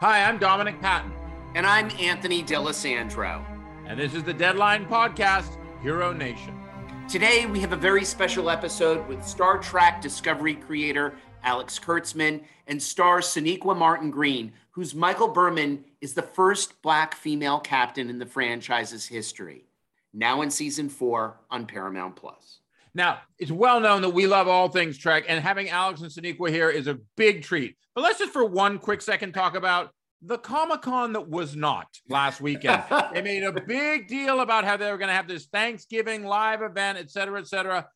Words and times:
Hi, 0.00 0.24
I'm 0.24 0.38
Dominic 0.38 0.80
Patten. 0.80 1.12
And 1.54 1.66
I'm 1.66 1.90
Anthony 2.00 2.40
D'Alessandro. 2.40 3.44
And 3.86 4.00
this 4.00 4.14
is 4.14 4.22
the 4.22 4.32
Deadline 4.32 4.86
Podcast, 4.86 5.58
Hero 5.82 6.10
Nation. 6.10 6.58
Today, 7.06 7.44
we 7.44 7.60
have 7.60 7.74
a 7.74 7.76
very 7.76 8.06
special 8.06 8.48
episode 8.48 9.06
with 9.08 9.22
Star 9.22 9.58
Trek 9.58 10.00
Discovery 10.00 10.54
creator 10.54 11.12
Alex 11.42 11.78
Kurtzman 11.78 12.42
and 12.66 12.82
star 12.82 13.20
Sonequa 13.20 13.76
Martin 13.76 14.10
Green, 14.10 14.54
whose 14.70 14.94
Michael 14.94 15.28
Burnham 15.28 15.84
is 16.00 16.14
the 16.14 16.22
first 16.22 16.80
Black 16.80 17.14
female 17.14 17.60
captain 17.60 18.08
in 18.08 18.18
the 18.18 18.24
franchise's 18.24 19.04
history. 19.04 19.66
Now 20.14 20.40
in 20.40 20.50
season 20.50 20.88
four 20.88 21.40
on 21.50 21.66
Paramount 21.66 22.16
Plus. 22.16 22.59
Now, 22.94 23.20
it's 23.38 23.50
well 23.50 23.80
known 23.80 24.02
that 24.02 24.10
we 24.10 24.26
love 24.26 24.48
all 24.48 24.68
things 24.68 24.98
Trek, 24.98 25.24
and 25.28 25.42
having 25.42 25.68
Alex 25.68 26.00
and 26.00 26.10
Sonequa 26.10 26.50
here 26.50 26.70
is 26.70 26.86
a 26.86 26.98
big 27.16 27.42
treat. 27.42 27.76
But 27.94 28.02
let's 28.02 28.18
just 28.18 28.32
for 28.32 28.44
one 28.44 28.78
quick 28.78 29.02
second 29.02 29.32
talk 29.32 29.56
about 29.56 29.90
the 30.22 30.38
Comic 30.38 30.82
Con 30.82 31.14
that 31.14 31.28
was 31.28 31.56
not 31.56 31.86
last 32.08 32.40
weekend. 32.40 32.82
they 33.14 33.22
made 33.22 33.42
a 33.42 33.52
big 33.52 34.08
deal 34.08 34.40
about 34.40 34.64
how 34.64 34.76
they 34.76 34.90
were 34.90 34.98
going 34.98 35.08
to 35.08 35.14
have 35.14 35.28
this 35.28 35.46
Thanksgiving 35.46 36.24
live 36.24 36.62
event, 36.62 36.98
et 36.98 37.10
cetera, 37.10 37.40
et 37.40 37.48
cetera. 37.48 37.88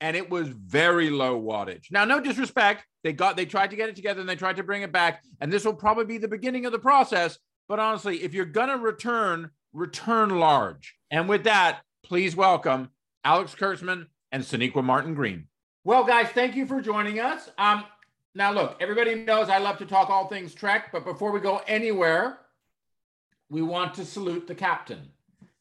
And 0.00 0.16
it 0.16 0.30
was 0.30 0.48
very 0.48 1.10
low 1.10 1.40
wattage. 1.40 1.86
Now, 1.90 2.04
no 2.04 2.20
disrespect. 2.20 2.84
They 3.04 3.12
got 3.12 3.36
they 3.36 3.46
tried 3.46 3.70
to 3.70 3.76
get 3.76 3.88
it 3.88 3.96
together 3.96 4.20
and 4.20 4.28
they 4.28 4.36
tried 4.36 4.56
to 4.56 4.62
bring 4.62 4.82
it 4.82 4.92
back. 4.92 5.22
And 5.40 5.52
this 5.52 5.64
will 5.64 5.74
probably 5.74 6.04
be 6.04 6.18
the 6.18 6.28
beginning 6.28 6.66
of 6.66 6.72
the 6.72 6.78
process. 6.78 7.38
But 7.68 7.78
honestly, 7.78 8.22
if 8.22 8.32
you're 8.34 8.44
gonna 8.44 8.76
return, 8.76 9.50
return 9.72 10.30
large. 10.30 10.96
And 11.10 11.28
with 11.28 11.44
that, 11.44 11.80
please 12.04 12.36
welcome 12.36 12.90
Alex 13.24 13.54
Kurtzman 13.54 14.06
and 14.32 14.42
Sonequa 14.42 14.82
Martin 14.82 15.14
Green. 15.14 15.48
Well, 15.84 16.04
guys, 16.04 16.28
thank 16.28 16.54
you 16.54 16.66
for 16.66 16.80
joining 16.80 17.20
us. 17.20 17.50
Um, 17.58 17.84
now, 18.34 18.52
look, 18.52 18.76
everybody 18.80 19.14
knows 19.14 19.48
I 19.48 19.58
love 19.58 19.78
to 19.78 19.86
talk 19.86 20.10
all 20.10 20.28
things 20.28 20.54
Trek, 20.54 20.92
but 20.92 21.04
before 21.04 21.32
we 21.32 21.40
go 21.40 21.62
anywhere, 21.66 22.38
we 23.50 23.62
want 23.62 23.94
to 23.94 24.04
salute 24.04 24.46
the 24.46 24.54
captain. 24.54 25.08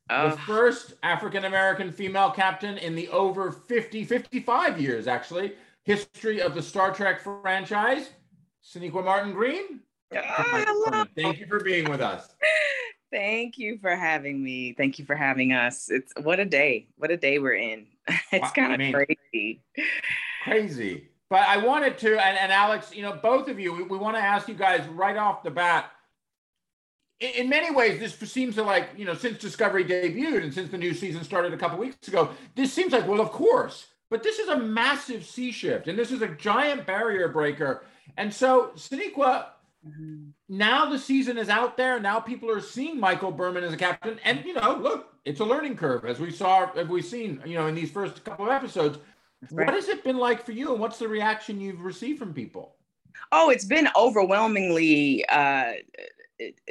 Oh. 0.09 0.29
The 0.31 0.37
first 0.37 0.93
African 1.03 1.45
American 1.45 1.91
female 1.91 2.31
captain 2.31 2.77
in 2.77 2.95
the 2.95 3.09
over 3.09 3.51
50, 3.51 4.05
55 4.05 4.79
years, 4.79 5.07
actually, 5.07 5.53
history 5.83 6.41
of 6.41 6.55
the 6.55 6.61
Star 6.61 6.93
Trek 6.93 7.21
franchise. 7.21 8.09
Sonequa 8.63 9.03
Martin 9.03 9.33
Green. 9.33 9.81
Oh, 10.13 11.05
Thank 11.15 11.39
you 11.39 11.47
for 11.47 11.61
being 11.61 11.89
with 11.89 12.01
us. 12.01 12.35
Thank 13.11 13.57
you 13.57 13.77
for 13.79 13.95
having 13.95 14.43
me. 14.43 14.73
Thank 14.73 14.99
you 14.99 15.05
for 15.05 15.15
having 15.15 15.53
us. 15.53 15.89
It's 15.89 16.11
what 16.21 16.39
a 16.39 16.45
day. 16.45 16.87
What 16.97 17.11
a 17.11 17.17
day 17.17 17.39
we're 17.39 17.53
in. 17.53 17.87
It's 18.31 18.51
kind 18.51 18.73
of 18.73 18.79
I 18.79 18.83
mean, 18.83 18.93
crazy. 18.93 19.61
Crazy. 20.43 21.09
But 21.29 21.41
I 21.41 21.57
wanted 21.57 21.97
to, 21.99 22.11
and, 22.11 22.37
and 22.37 22.51
Alex, 22.51 22.93
you 22.95 23.01
know, 23.01 23.13
both 23.21 23.49
of 23.49 23.59
you, 23.59 23.73
we, 23.73 23.83
we 23.83 23.97
want 23.97 24.15
to 24.15 24.21
ask 24.21 24.47
you 24.47 24.53
guys 24.53 24.87
right 24.87 25.17
off 25.17 25.43
the 25.43 25.51
bat. 25.51 25.91
In, 27.19 27.31
in, 27.31 27.49
many 27.49 27.73
ways, 27.73 27.99
this 27.99 28.15
seems 28.31 28.55
to 28.55 28.63
like, 28.63 28.89
you 28.95 29.05
know, 29.05 29.13
since 29.13 29.37
Discovery 29.39 29.83
debuted 29.83 30.43
and 30.43 30.53
since 30.53 30.69
the 30.69 30.77
new 30.77 30.93
season 30.93 31.23
started 31.23 31.53
a 31.53 31.57
couple 31.57 31.77
weeks 31.77 32.07
ago, 32.07 32.29
this 32.55 32.71
seems 32.71 32.93
like, 32.93 33.07
well, 33.07 33.19
of 33.19 33.31
course. 33.31 33.87
But 34.09 34.23
this 34.23 34.39
is 34.39 34.47
a 34.47 34.57
massive 34.57 35.25
sea 35.25 35.51
shift, 35.51 35.87
and 35.87 35.99
this 35.99 36.11
is 36.11 36.21
a 36.21 36.29
giant 36.29 36.85
barrier 36.85 37.27
breaker. 37.27 37.83
And 38.15 38.33
so, 38.33 38.71
Sonequa, 38.75 39.47
mm-hmm. 39.87 40.29
now 40.49 40.89
the 40.89 40.99
season 40.99 41.37
is 41.37 41.49
out 41.49 41.77
there. 41.77 41.99
Now 41.99 42.19
people 42.19 42.49
are 42.51 42.61
seeing 42.61 42.99
Michael 42.99 43.31
Burnham 43.31 43.63
as 43.63 43.73
a 43.73 43.77
captain, 43.77 44.19
and 44.23 44.43
you 44.45 44.53
know, 44.53 44.77
look, 44.77 45.13
it's 45.25 45.39
a 45.39 45.45
learning 45.45 45.75
curve, 45.75 46.05
as 46.05 46.19
we 46.19 46.31
saw, 46.31 46.69
as 46.75 46.87
we've 46.87 47.05
seen, 47.05 47.41
you 47.45 47.55
know, 47.55 47.67
in 47.67 47.75
these 47.75 47.91
first 47.91 48.23
couple 48.23 48.45
of 48.45 48.51
episodes. 48.51 48.97
Right. 49.51 49.67
What 49.67 49.75
has 49.75 49.87
it 49.87 50.03
been 50.03 50.17
like 50.17 50.45
for 50.45 50.51
you, 50.51 50.71
and 50.71 50.79
what's 50.79 50.99
the 50.99 51.07
reaction 51.07 51.61
you've 51.61 51.81
received 51.81 52.19
from 52.19 52.33
people? 52.33 52.75
Oh, 53.31 53.49
it's 53.49 53.65
been 53.65 53.87
overwhelmingly 53.95 55.25
uh, 55.27 55.73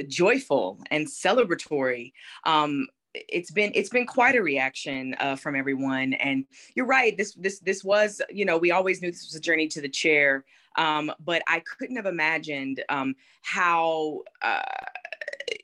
joyful 0.08 0.80
and 0.90 1.06
celebratory. 1.06 2.12
Um, 2.44 2.86
it's 3.14 3.50
been 3.50 3.72
it's 3.74 3.88
been 3.88 4.06
quite 4.06 4.36
a 4.36 4.42
reaction 4.42 5.14
uh, 5.18 5.36
from 5.36 5.56
everyone, 5.56 6.14
and 6.14 6.44
you're 6.74 6.86
right. 6.86 7.16
This 7.16 7.34
this 7.34 7.60
this 7.60 7.82
was 7.82 8.20
you 8.30 8.44
know 8.44 8.58
we 8.58 8.72
always 8.72 9.00
knew 9.00 9.10
this 9.10 9.24
was 9.24 9.34
a 9.34 9.40
journey 9.40 9.68
to 9.68 9.80
the 9.80 9.88
chair, 9.88 10.44
um, 10.76 11.12
but 11.24 11.42
I 11.48 11.60
couldn't 11.60 11.96
have 11.96 12.06
imagined 12.06 12.82
um, 12.88 13.14
how 13.42 14.22
uh, 14.42 14.60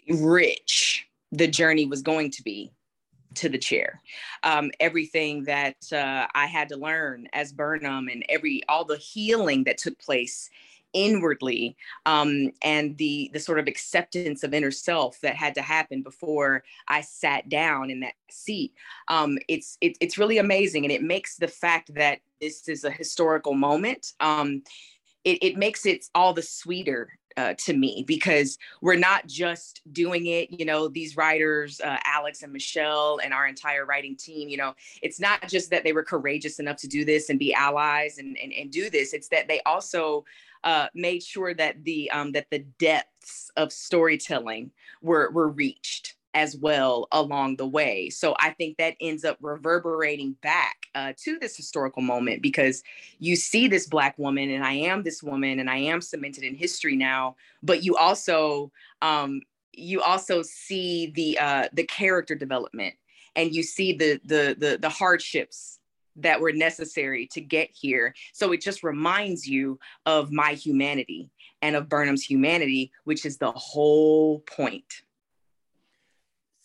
rich 0.09 1.09
the 1.31 1.49
journey 1.49 1.87
was 1.87 2.03
going 2.03 2.31
to 2.33 2.43
be 2.43 2.73
to 3.34 3.49
the 3.49 3.59
chair. 3.59 4.00
Um, 4.43 4.71
everything 4.81 5.45
that 5.45 5.77
uh, 5.93 6.27
I 6.34 6.47
had 6.47 6.69
to 6.71 6.77
learn 6.77 7.28
as 7.33 7.53
Burnham 7.53 8.09
and 8.09 8.25
every 8.28 8.62
all 8.69 8.84
the 8.84 8.99
healing 8.99 9.65
that 9.65 9.78
took 9.78 9.99
place 9.99 10.50
inwardly 10.93 11.75
um, 12.06 12.50
and 12.62 12.97
the 12.99 13.31
the 13.33 13.41
sort 13.41 13.59
of 13.59 13.67
acceptance 13.67 14.43
of 14.43 14.55
inner 14.55 14.71
self 14.71 15.21
that 15.21 15.37
had 15.37 15.55
to 15.55 15.62
happen 15.62 16.03
before 16.03 16.62
I 16.89 17.00
sat 17.00 17.49
down 17.49 17.91
in 17.91 18.00
that 18.00 18.15
seat. 18.31 18.73
Um, 19.09 19.39
it's 19.49 19.79
it, 19.81 19.97
it's 20.00 20.19
really 20.19 20.39
amazing, 20.39 20.84
and 20.84 20.93
it 20.93 21.03
makes 21.03 21.37
the 21.37 21.49
fact 21.49 21.94
that 21.94 22.21
this 22.41 22.69
is 22.69 22.84
a 22.84 22.91
historical 22.91 23.55
moment. 23.55 24.12
Um, 24.21 24.62
it, 25.25 25.38
it 25.43 25.56
makes 25.56 25.87
it 25.87 26.06
all 26.15 26.33
the 26.33 26.43
sweeter 26.43 27.09
uh, 27.37 27.55
to 27.56 27.72
me 27.72 28.05
because 28.06 28.59
we're 28.83 28.94
not 28.94 29.27
just 29.27 29.81
doing 29.91 30.27
it 30.27 30.50
you 30.50 30.66
know 30.66 30.87
these 30.87 31.16
writers 31.16 31.81
uh, 31.81 31.97
alex 32.05 32.43
and 32.43 32.53
michelle 32.53 33.21
and 33.25 33.32
our 33.32 33.47
entire 33.47 33.87
writing 33.87 34.15
team 34.15 34.50
you 34.50 34.59
know 34.59 34.75
it's 35.00 35.19
not 35.19 35.49
just 35.49 35.71
that 35.71 35.82
they 35.82 35.94
were 35.94 36.03
courageous 36.03 36.59
enough 36.59 36.77
to 36.77 36.88
do 36.88 37.06
this 37.06 37.31
and 37.31 37.38
be 37.38 37.55
allies 37.55 38.19
and, 38.19 38.37
and, 38.43 38.53
and 38.53 38.71
do 38.71 38.91
this. 38.91 39.12
It's 39.12 39.28
that 39.28 39.49
they 39.49 39.61
also 39.65 40.25
uh, 40.65 40.88
made 40.94 41.22
sure 41.22 41.55
that 41.55 41.82
the 41.84 42.11
um, 42.11 42.32
that 42.32 42.47
the 42.50 42.61
depths 42.78 43.50
of 43.56 43.72
storytelling 43.72 44.71
were 45.00 45.31
were 45.31 45.49
reached 45.49 46.16
as 46.34 46.56
well 46.56 47.09
along 47.12 47.56
the 47.56 47.66
way. 47.66 48.09
So 48.10 48.34
I 48.41 48.50
think 48.50 48.78
that 48.78 48.94
ends 49.00 49.25
up 49.25 49.37
reverberating 49.41 50.37
back 50.43 50.87
uh, 50.94 51.12
to 51.25 51.38
this 51.38 51.56
historical 51.56 52.03
moment 52.03 52.43
because 52.43 52.82
you 53.19 53.37
see 53.37 53.69
this 53.69 53.87
Black 53.87 54.19
woman, 54.19 54.50
and 54.50 54.65
I 54.65 54.72
am 54.72 55.03
this 55.03 55.22
woman, 55.22 55.60
and 55.60 55.69
I 55.69 55.78
am 55.78 56.00
cemented 56.00 56.44
in 56.44 56.54
history 56.54 56.97
now. 56.97 57.37
But 57.62 57.84
you 57.84 57.97
also 57.97 58.72
um, 59.03 59.43
you 59.72 60.00
also 60.03 60.43
see 60.43 61.12
the 61.15 61.38
uh, 61.38 61.69
the 61.72 61.84
character 61.84 62.34
development, 62.34 62.94
and 63.37 63.54
you 63.54 63.62
see 63.62 63.93
the 63.93 64.20
the 64.25 64.56
the, 64.59 64.78
the 64.81 64.88
hardships 64.88 65.78
that 66.16 66.41
were 66.41 66.53
necessary 66.53 67.26
to 67.32 67.41
get 67.41 67.70
here. 67.72 68.14
So 68.32 68.53
it 68.53 68.60
just 68.60 68.82
reminds 68.82 69.47
you 69.47 69.78
of 70.04 70.31
my 70.31 70.53
humanity 70.53 71.31
and 71.62 71.75
of 71.75 71.88
Burnham's 71.88 72.22
humanity, 72.22 72.93
which 73.04 73.25
is 73.25 73.38
the 73.38 73.53
whole 73.53 74.41
point. 74.41 75.03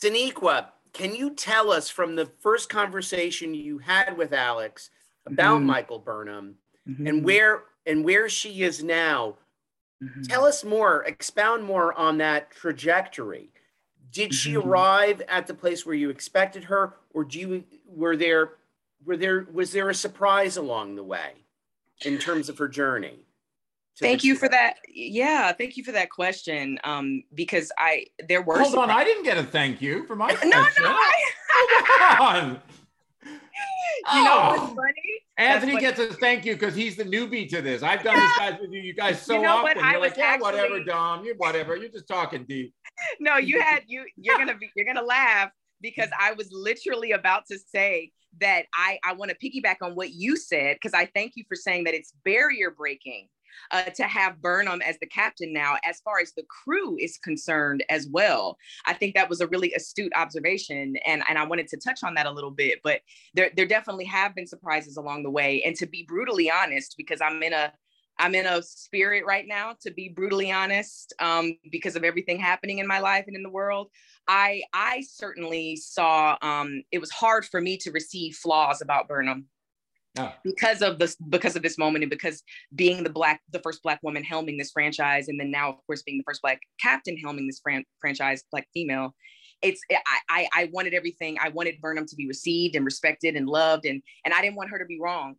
Sonequa, 0.02 0.68
can 0.94 1.16
you 1.16 1.32
tell 1.32 1.72
us 1.72 1.90
from 1.90 2.16
the 2.16 2.26
first 2.40 2.70
conversation 2.70 3.54
you 3.54 3.80
had 3.80 4.18
with 4.18 4.34
Alex 4.34 4.90
about 5.26 5.58
mm-hmm. 5.58 5.68
Michael 5.68 6.00
Burnham 6.00 6.56
mm-hmm. 6.88 7.08
and 7.08 7.24
where 7.24 7.64
and 7.86 8.04
where 8.04 8.30
she 8.30 8.64
is 8.64 8.84
now? 8.84 9.36
Mm-hmm. 10.04 10.24
Tell 10.24 10.46
us 10.46 10.64
more, 10.64 11.04
expound 11.06 11.64
more 11.64 11.94
on 11.94 12.20
that 12.20 12.52
trajectory. 12.52 13.50
Did 14.12 14.34
she 14.34 14.54
mm-hmm. 14.54 14.68
arrive 14.68 15.22
at 15.28 15.48
the 15.48 15.54
place 15.54 15.86
where 15.86 15.96
you 15.96 16.10
expected 16.10 16.66
her, 16.66 16.96
or 17.14 17.24
do 17.24 17.40
you 17.40 17.64
were 17.88 18.16
there 18.16 18.54
were 19.06 19.18
there 19.18 19.48
was 19.52 19.72
there 19.72 19.90
a 19.90 19.96
surprise 19.96 20.58
along 20.58 20.96
the 20.96 21.04
way 21.04 21.32
in 22.06 22.18
terms 22.18 22.50
of 22.50 22.58
her 22.58 22.68
journey? 22.68 23.27
Thank 24.00 24.24
you 24.24 24.36
for 24.36 24.48
that. 24.50 24.76
Yeah, 24.94 25.52
thank 25.54 25.78
you 25.78 25.84
for 25.84 25.92
that 25.94 26.10
question. 26.10 26.80
Um, 26.84 27.24
because 27.34 27.72
I 27.78 28.06
there 28.28 28.42
were. 28.42 28.60
Hold 28.60 28.76
on, 28.76 28.92
I 28.92 29.04
didn't 29.04 29.24
get 29.24 29.38
a 29.38 29.44
thank 29.44 29.82
you 29.82 30.06
for 30.06 30.16
my 30.16 30.30
question. 30.30 30.50
No, 30.52 30.62
no, 30.62 30.90
I, 30.90 32.16
Come 32.18 32.28
on. 32.28 32.62
You 34.14 34.24
know 34.24 34.38
what's 34.38 34.62
oh. 34.62 34.76
funny? 34.76 35.18
Anthony 35.38 35.80
gets 35.80 36.00
a 36.00 36.08
thank 36.14 36.46
you 36.46 36.54
because 36.54 36.76
he's 36.76 36.96
the 36.96 37.04
newbie 37.04 37.50
to 37.50 37.62
this. 37.62 37.84
I've 37.84 38.04
done 38.04 38.16
yeah. 38.16 38.22
this 38.22 38.38
guys 38.38 38.58
with 38.62 38.72
you, 38.72 38.82
you 38.82 38.94
guys 38.94 39.22
so 39.22 39.36
you 39.36 39.42
know 39.42 39.66
often. 39.66 39.84
You're 39.84 40.00
like, 40.00 40.16
yeah, 40.16 40.26
actually... 40.26 40.44
whatever, 40.44 40.84
Dom. 40.84 41.26
you're 41.26 41.36
whatever. 41.36 41.76
You're 41.76 41.90
just 41.90 42.08
talking 42.08 42.46
deep. 42.48 42.74
No, 43.20 43.38
you 43.38 43.60
had 43.60 43.84
you. 43.88 44.06
You're 44.16 44.38
gonna 44.38 44.56
be. 44.56 44.72
You're 44.76 44.86
gonna 44.86 45.06
laugh 45.06 45.52
because 45.82 46.10
I 46.20 46.34
was 46.34 46.50
literally 46.52 47.12
about 47.12 47.46
to 47.52 47.60
say 47.60 48.12
that 48.40 48.66
I 48.74 49.00
I 49.04 49.14
want 49.14 49.32
to 49.32 49.38
piggyback 49.38 49.78
on 49.82 49.94
what 49.94 50.12
you 50.14 50.38
said 50.38 50.76
because 50.76 50.94
I 50.94 51.06
thank 51.06 51.34
you 51.36 51.44
for 51.48 51.56
saying 51.56 51.84
that 51.84 51.94
it's 51.94 52.14
barrier 52.24 52.72
breaking 52.72 53.28
uh, 53.72 53.84
to 53.84 54.04
have 54.04 54.42
Burnham 54.42 54.82
as 54.82 54.98
the 55.00 55.08
captain 55.08 55.54
now, 55.54 55.76
as 55.84 56.00
far 56.02 56.20
as 56.20 56.34
the 56.34 56.44
crew 56.44 56.98
is 57.00 57.18
concerned 57.18 57.84
as 57.90 58.08
well. 58.08 58.58
I 58.86 58.94
think 58.94 59.16
that 59.16 59.30
was 59.30 59.42
a 59.42 59.48
really 59.48 59.74
astute 59.74 60.12
observation. 60.16 60.96
And, 61.06 61.24
and 61.28 61.38
I 61.38 61.46
wanted 61.46 61.68
to 61.70 61.78
touch 61.78 62.04
on 62.04 62.14
that 62.16 62.26
a 62.26 62.32
little 62.32 62.52
bit, 62.52 62.80
but 62.84 63.02
there, 63.34 63.52
there 63.56 63.66
definitely 63.66 64.06
have 64.06 64.36
been 64.36 64.48
surprises 64.48 64.98
along 64.98 65.24
the 65.24 65.32
way. 65.32 65.64
And 65.64 65.76
to 65.78 65.86
be 65.86 66.04
brutally 66.04 66.50
honest, 66.52 66.96
because 66.98 67.22
I'm 67.22 67.42
in 67.44 67.54
a 67.54 67.74
I'm 68.20 68.34
in 68.34 68.48
a 68.48 68.64
spirit 68.64 69.26
right 69.28 69.46
now, 69.48 69.76
to 69.82 69.92
be 69.92 70.10
brutally 70.10 70.52
honest, 70.52 71.14
um, 71.20 71.56
because 71.72 71.96
of 71.96 72.04
everything 72.04 72.40
happening 72.40 72.80
in 72.80 72.88
my 72.88 73.00
life 73.00 73.26
and 73.28 73.36
in 73.36 73.44
the 73.44 73.50
world. 73.50 73.90
I 74.28 74.64
I 74.74 75.04
certainly 75.08 75.76
saw 75.76 76.36
um, 76.42 76.84
it 76.92 77.00
was 77.00 77.12
hard 77.12 77.46
for 77.46 77.62
me 77.62 77.78
to 77.78 77.92
receive 77.92 78.36
flaws 78.36 78.82
about 78.82 79.08
Burnham 79.08 79.46
Oh. 80.20 80.34
because 80.44 80.82
of 80.82 81.00
this 81.00 81.16
because 81.30 81.56
of 81.56 81.64
this 81.64 81.78
moment 81.78 82.04
and 82.04 82.10
because 82.10 82.44
being 82.76 83.04
the 83.04 83.10
black 83.10 83.42
the 83.52 83.60
first 83.60 83.84
black 83.84 84.00
woman 84.04 84.24
helming 84.24 84.58
this 84.58 84.72
franchise 84.72 85.28
and 85.28 85.40
then 85.40 85.52
now 85.52 85.70
of 85.70 85.76
course 85.86 86.02
being 86.04 86.18
the 86.18 86.24
first 86.24 86.42
black 86.42 86.60
captain 86.82 87.18
helming 87.18 87.48
this 87.48 87.60
fran- 87.60 87.86
franchise 88.00 88.44
black 88.52 88.68
female 88.74 89.14
it's 89.62 89.82
I, 90.30 90.48
I 90.54 90.70
wanted 90.72 90.94
everything 90.94 91.38
i 91.42 91.50
wanted 91.50 91.82
burnham 91.82 92.06
to 92.06 92.16
be 92.16 92.28
received 92.28 92.76
and 92.76 92.86
respected 92.86 93.36
and 93.36 93.48
loved 93.48 93.86
and 93.86 94.02
and 94.26 94.34
i 94.34 94.42
didn't 94.42 94.56
want 94.56 94.70
her 94.70 94.80
to 94.80 94.86
be 94.86 95.00
wrong 95.00 95.36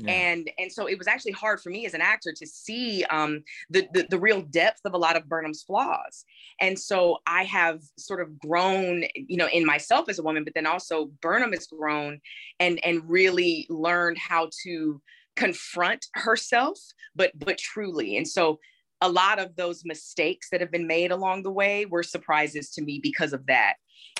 yeah. 0.00 0.12
And 0.12 0.50
and 0.58 0.72
so 0.72 0.86
it 0.86 0.98
was 0.98 1.06
actually 1.06 1.32
hard 1.32 1.60
for 1.60 1.70
me 1.70 1.86
as 1.86 1.94
an 1.94 2.00
actor 2.00 2.32
to 2.32 2.46
see 2.46 3.04
um, 3.04 3.42
the, 3.68 3.86
the, 3.92 4.06
the 4.08 4.18
real 4.18 4.42
depth 4.42 4.80
of 4.84 4.94
a 4.94 4.98
lot 4.98 5.16
of 5.16 5.28
Burnham's 5.28 5.62
flaws. 5.62 6.24
And 6.60 6.78
so 6.78 7.18
I 7.26 7.44
have 7.44 7.80
sort 7.98 8.20
of 8.20 8.38
grown, 8.38 9.04
you 9.14 9.36
know, 9.36 9.48
in 9.48 9.64
myself 9.64 10.08
as 10.08 10.18
a 10.18 10.22
woman, 10.22 10.44
but 10.44 10.54
then 10.54 10.66
also 10.66 11.10
Burnham 11.20 11.52
has 11.52 11.66
grown 11.66 12.20
and 12.58 12.80
and 12.84 13.08
really 13.08 13.66
learned 13.68 14.18
how 14.18 14.48
to 14.64 15.00
confront 15.36 16.06
herself, 16.14 16.78
but 17.14 17.32
but 17.38 17.58
truly. 17.58 18.16
And 18.16 18.26
so 18.26 18.58
a 19.02 19.08
lot 19.08 19.38
of 19.38 19.56
those 19.56 19.82
mistakes 19.84 20.48
that 20.50 20.60
have 20.60 20.70
been 20.70 20.86
made 20.86 21.10
along 21.10 21.42
the 21.42 21.50
way 21.50 21.86
were 21.86 22.02
surprises 22.02 22.70
to 22.70 22.82
me 22.82 23.00
because 23.02 23.32
of 23.32 23.46
that 23.46 23.74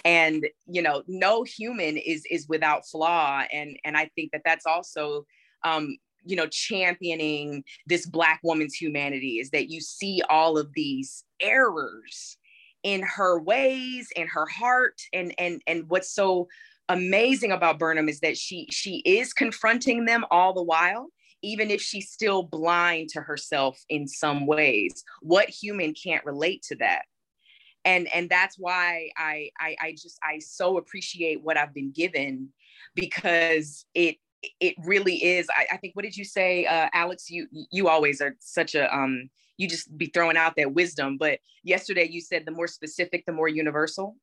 and 0.04 0.46
you 0.66 0.82
know 0.82 1.02
no 1.06 1.42
human 1.42 1.96
is 1.96 2.24
is 2.30 2.48
without 2.48 2.86
flaw 2.86 3.42
and 3.52 3.78
and 3.84 3.96
i 3.96 4.10
think 4.14 4.30
that 4.32 4.42
that's 4.44 4.66
also 4.66 5.26
um, 5.64 5.96
you 6.24 6.36
know 6.36 6.46
championing 6.46 7.64
this 7.86 8.06
black 8.06 8.40
woman's 8.42 8.74
humanity 8.74 9.38
is 9.38 9.50
that 9.50 9.70
you 9.70 9.80
see 9.80 10.20
all 10.28 10.58
of 10.58 10.72
these 10.74 11.24
errors 11.40 12.36
in 12.82 13.02
her 13.02 13.40
ways 13.40 14.08
in 14.16 14.26
her 14.26 14.46
heart 14.46 15.00
and 15.12 15.34
and 15.38 15.62
and 15.66 15.84
what's 15.88 16.14
so 16.14 16.46
amazing 16.88 17.52
about 17.52 17.78
burnham 17.78 18.08
is 18.08 18.20
that 18.20 18.36
she 18.36 18.66
she 18.70 18.98
is 19.06 19.32
confronting 19.32 20.04
them 20.04 20.24
all 20.30 20.52
the 20.52 20.62
while 20.62 21.08
even 21.42 21.70
if 21.70 21.80
she's 21.80 22.10
still 22.10 22.42
blind 22.42 23.08
to 23.10 23.20
herself 23.20 23.82
in 23.88 24.06
some 24.06 24.46
ways. 24.46 25.04
What 25.22 25.48
human 25.48 25.94
can't 25.94 26.24
relate 26.24 26.62
to 26.64 26.76
that? 26.76 27.02
And 27.84 28.12
and 28.12 28.28
that's 28.28 28.58
why 28.58 29.08
I, 29.16 29.48
I 29.58 29.76
i 29.80 29.90
just 29.92 30.18
i 30.22 30.38
so 30.38 30.76
appreciate 30.76 31.42
what 31.42 31.56
i've 31.56 31.72
been 31.72 31.92
given 31.92 32.50
because 32.94 33.86
it 33.94 34.16
it 34.60 34.74
really 34.84 35.16
is. 35.16 35.48
I, 35.50 35.66
I, 35.72 35.76
think. 35.76 35.94
What 35.96 36.04
did 36.04 36.16
you 36.16 36.24
say, 36.24 36.64
uh, 36.66 36.88
Alex? 36.92 37.30
You 37.30 37.46
you 37.50 37.88
always 37.88 38.20
are 38.20 38.36
such 38.40 38.74
a 38.74 38.94
um. 38.94 39.30
You 39.56 39.68
just 39.68 39.96
be 39.98 40.06
throwing 40.06 40.38
out 40.38 40.54
that 40.56 40.72
wisdom. 40.72 41.18
But 41.18 41.40
yesterday 41.62 42.08
you 42.10 42.22
said 42.22 42.46
the 42.46 42.52
more 42.52 42.66
specific, 42.66 43.26
the 43.26 43.32
more 43.32 43.48
universal. 43.48 44.16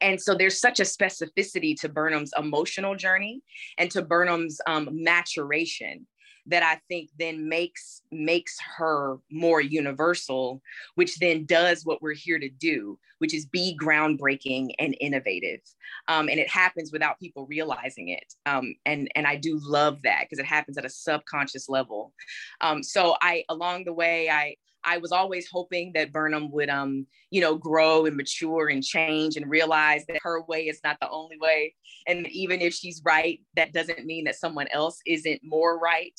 And 0.00 0.20
so 0.20 0.34
there's 0.34 0.60
such 0.60 0.80
a 0.80 0.84
specificity 0.84 1.78
to 1.80 1.88
Burnham's 1.88 2.32
emotional 2.38 2.94
journey 2.94 3.42
and 3.78 3.90
to 3.90 4.02
Burnham's 4.02 4.60
um, 4.66 4.88
maturation 4.92 6.06
that 6.48 6.62
I 6.62 6.80
think 6.88 7.10
then 7.18 7.48
makes 7.48 8.02
makes 8.10 8.56
her 8.76 9.18
more 9.30 9.60
universal, 9.60 10.62
which 10.94 11.18
then 11.18 11.44
does 11.44 11.84
what 11.84 12.02
we're 12.02 12.14
here 12.14 12.38
to 12.38 12.48
do, 12.48 12.98
which 13.18 13.34
is 13.34 13.46
be 13.46 13.78
groundbreaking 13.80 14.70
and 14.78 14.96
innovative. 15.00 15.60
Um, 16.08 16.28
and 16.28 16.40
it 16.40 16.48
happens 16.48 16.90
without 16.90 17.20
people 17.20 17.46
realizing 17.46 18.08
it. 18.08 18.34
Um, 18.46 18.74
and 18.86 19.10
and 19.14 19.26
I 19.26 19.36
do 19.36 19.60
love 19.62 20.02
that 20.02 20.22
because 20.22 20.38
it 20.38 20.46
happens 20.46 20.78
at 20.78 20.84
a 20.84 20.90
subconscious 20.90 21.68
level. 21.68 22.12
Um, 22.60 22.82
so 22.82 23.16
I 23.20 23.44
along 23.48 23.84
the 23.84 23.92
way 23.92 24.30
I 24.30 24.56
I 24.88 24.96
was 24.96 25.12
always 25.12 25.46
hoping 25.52 25.92
that 25.92 26.12
Burnham 26.12 26.50
would, 26.52 26.70
um, 26.70 27.06
you 27.30 27.42
know, 27.42 27.56
grow 27.56 28.06
and 28.06 28.16
mature 28.16 28.68
and 28.68 28.82
change 28.82 29.36
and 29.36 29.50
realize 29.50 30.06
that 30.06 30.18
her 30.22 30.42
way 30.42 30.66
is 30.66 30.80
not 30.82 30.96
the 30.98 31.10
only 31.10 31.36
way. 31.36 31.74
And 32.06 32.26
even 32.28 32.62
if 32.62 32.72
she's 32.72 33.02
right, 33.04 33.38
that 33.54 33.74
doesn't 33.74 34.06
mean 34.06 34.24
that 34.24 34.36
someone 34.36 34.66
else 34.72 34.98
isn't 35.06 35.42
more 35.44 35.78
right. 35.78 36.18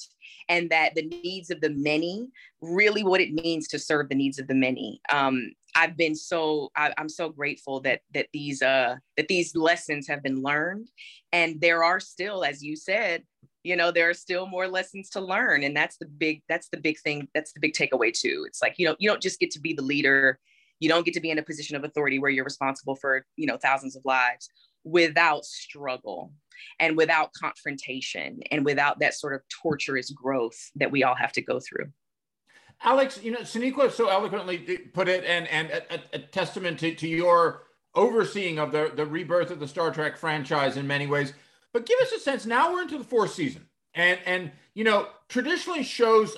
And 0.49 0.69
that 0.69 0.93
the 0.93 1.01
needs 1.01 1.49
of 1.49 1.61
the 1.61 1.71
many, 1.71 2.27
really 2.61 3.03
what 3.03 3.21
it 3.21 3.33
means 3.33 3.67
to 3.69 3.79
serve 3.79 4.07
the 4.07 4.15
needs 4.15 4.37
of 4.37 4.47
the 4.47 4.53
many. 4.53 5.01
Um, 5.11 5.51
I've 5.75 5.97
been 5.97 6.15
so 6.15 6.71
I, 6.75 6.93
am 6.97 7.09
so 7.09 7.29
grateful 7.29 7.79
that 7.81 8.01
that 8.13 8.27
these 8.33 8.61
uh 8.61 8.95
that 9.17 9.27
these 9.27 9.55
lessons 9.55 10.07
have 10.07 10.23
been 10.23 10.41
learned, 10.41 10.89
and 11.31 11.61
there 11.61 11.83
are 11.83 11.99
still, 11.99 12.43
as 12.43 12.63
you 12.63 12.75
said, 12.75 13.23
you 13.63 13.75
know 13.75 13.91
there 13.91 14.09
are 14.09 14.13
still 14.13 14.47
more 14.47 14.67
lessons 14.67 15.09
to 15.09 15.21
learn 15.21 15.63
and 15.63 15.75
that's 15.75 15.97
the 15.97 16.05
big 16.05 16.41
that's 16.47 16.69
the 16.69 16.77
big 16.77 16.97
thing 16.99 17.27
that's 17.33 17.53
the 17.53 17.59
big 17.59 17.73
takeaway 17.73 18.13
too. 18.13 18.45
It's 18.47 18.61
like 18.61 18.75
you 18.77 18.85
know 18.85 18.95
you 18.99 19.09
don't 19.09 19.21
just 19.21 19.39
get 19.39 19.51
to 19.51 19.59
be 19.59 19.73
the 19.73 19.81
leader. 19.81 20.39
You 20.79 20.87
don't 20.87 21.05
get 21.05 21.13
to 21.15 21.19
be 21.19 21.29
in 21.29 21.39
a 21.39 21.43
position 21.43 21.75
of 21.75 21.83
authority 21.83 22.19
where 22.19 22.31
you're 22.31 22.45
responsible 22.45 22.95
for 22.95 23.25
you 23.35 23.47
know 23.47 23.57
thousands 23.57 23.95
of 23.95 24.03
lives 24.05 24.49
without 24.83 25.43
struggle 25.43 26.31
and 26.79 26.95
without 26.95 27.33
confrontation 27.33 28.39
and 28.51 28.63
without 28.63 28.99
that 28.99 29.13
sort 29.13 29.33
of 29.33 29.41
torturous 29.61 30.09
growth 30.11 30.57
that 30.75 30.91
we 30.91 31.03
all 31.03 31.15
have 31.15 31.33
to 31.33 31.41
go 31.41 31.59
through. 31.59 31.87
Alex 32.81 33.21
you 33.21 33.31
know 33.31 33.39
Sonequa 33.39 33.91
so 33.91 34.07
eloquently 34.07 34.57
put 34.93 35.09
it 35.09 35.25
and 35.25 35.47
and 35.47 35.69
a, 35.69 35.99
a 36.13 36.19
testament 36.19 36.79
to, 36.79 36.95
to 36.95 37.07
your 37.07 37.63
overseeing 37.93 38.57
of 38.57 38.71
the 38.71 38.91
the 38.95 39.05
rebirth 39.05 39.51
of 39.51 39.59
the 39.59 39.67
star 39.67 39.91
trek 39.91 40.15
franchise 40.15 40.77
in 40.77 40.87
many 40.87 41.07
ways 41.07 41.33
but 41.73 41.85
give 41.85 41.99
us 42.01 42.11
a 42.11 42.19
sense. 42.19 42.45
Now 42.45 42.73
we're 42.73 42.81
into 42.81 42.97
the 42.97 43.03
fourth 43.03 43.33
season, 43.33 43.67
and 43.93 44.19
and 44.25 44.51
you 44.73 44.83
know 44.83 45.07
traditionally 45.27 45.83
shows 45.83 46.35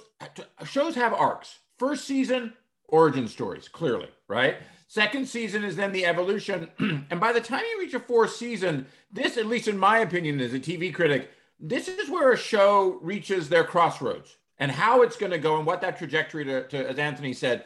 shows 0.65 0.95
have 0.95 1.13
arcs. 1.13 1.59
First 1.77 2.05
season, 2.05 2.53
origin 2.87 3.27
stories, 3.27 3.67
clearly, 3.67 4.09
right? 4.27 4.57
Second 4.87 5.27
season 5.27 5.63
is 5.63 5.77
then 5.77 5.93
the 5.93 6.05
evolution, 6.05 6.69
and 7.09 7.19
by 7.19 7.31
the 7.31 7.41
time 7.41 7.63
you 7.71 7.79
reach 7.79 7.93
a 7.93 7.99
fourth 7.99 8.35
season, 8.35 8.85
this, 9.11 9.37
at 9.37 9.45
least 9.45 9.67
in 9.67 9.77
my 9.77 9.99
opinion, 9.99 10.39
as 10.41 10.53
a 10.53 10.59
TV 10.59 10.93
critic, 10.93 11.31
this 11.59 11.87
is 11.87 12.09
where 12.09 12.33
a 12.33 12.37
show 12.37 12.99
reaches 13.01 13.47
their 13.47 13.63
crossroads 13.63 14.35
and 14.57 14.71
how 14.71 15.01
it's 15.01 15.15
going 15.15 15.31
to 15.31 15.37
go 15.37 15.57
and 15.57 15.65
what 15.65 15.81
that 15.81 15.97
trajectory 15.97 16.43
to, 16.43 16.67
to, 16.67 16.89
as 16.89 16.99
Anthony 16.99 17.33
said. 17.33 17.63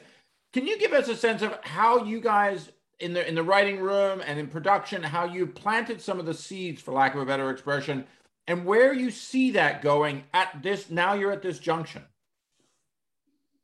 Can 0.53 0.67
you 0.67 0.77
give 0.77 0.93
us 0.93 1.07
a 1.07 1.15
sense 1.15 1.41
of 1.41 1.57
how 1.63 2.03
you 2.03 2.21
guys 2.21 2.71
in 2.99 3.13
the 3.13 3.27
in 3.27 3.35
the 3.35 3.43
writing 3.43 3.79
room 3.79 4.21
and 4.25 4.39
in 4.39 4.47
production 4.47 5.03
how 5.03 5.25
you 5.25 5.45
planted 5.45 6.01
some 6.01 6.19
of 6.19 6.25
the 6.25 6.33
seeds 6.33 6.81
for 6.81 6.93
lack 6.93 7.13
of 7.13 7.21
a 7.21 7.25
better 7.25 7.49
expression 7.49 8.05
and 8.47 8.65
where 8.65 8.93
you 8.93 9.11
see 9.11 9.51
that 9.51 9.81
going 9.81 10.23
at 10.33 10.61
this 10.61 10.89
now 10.89 11.13
you're 11.13 11.31
at 11.31 11.41
this 11.41 11.59
junction. 11.59 12.03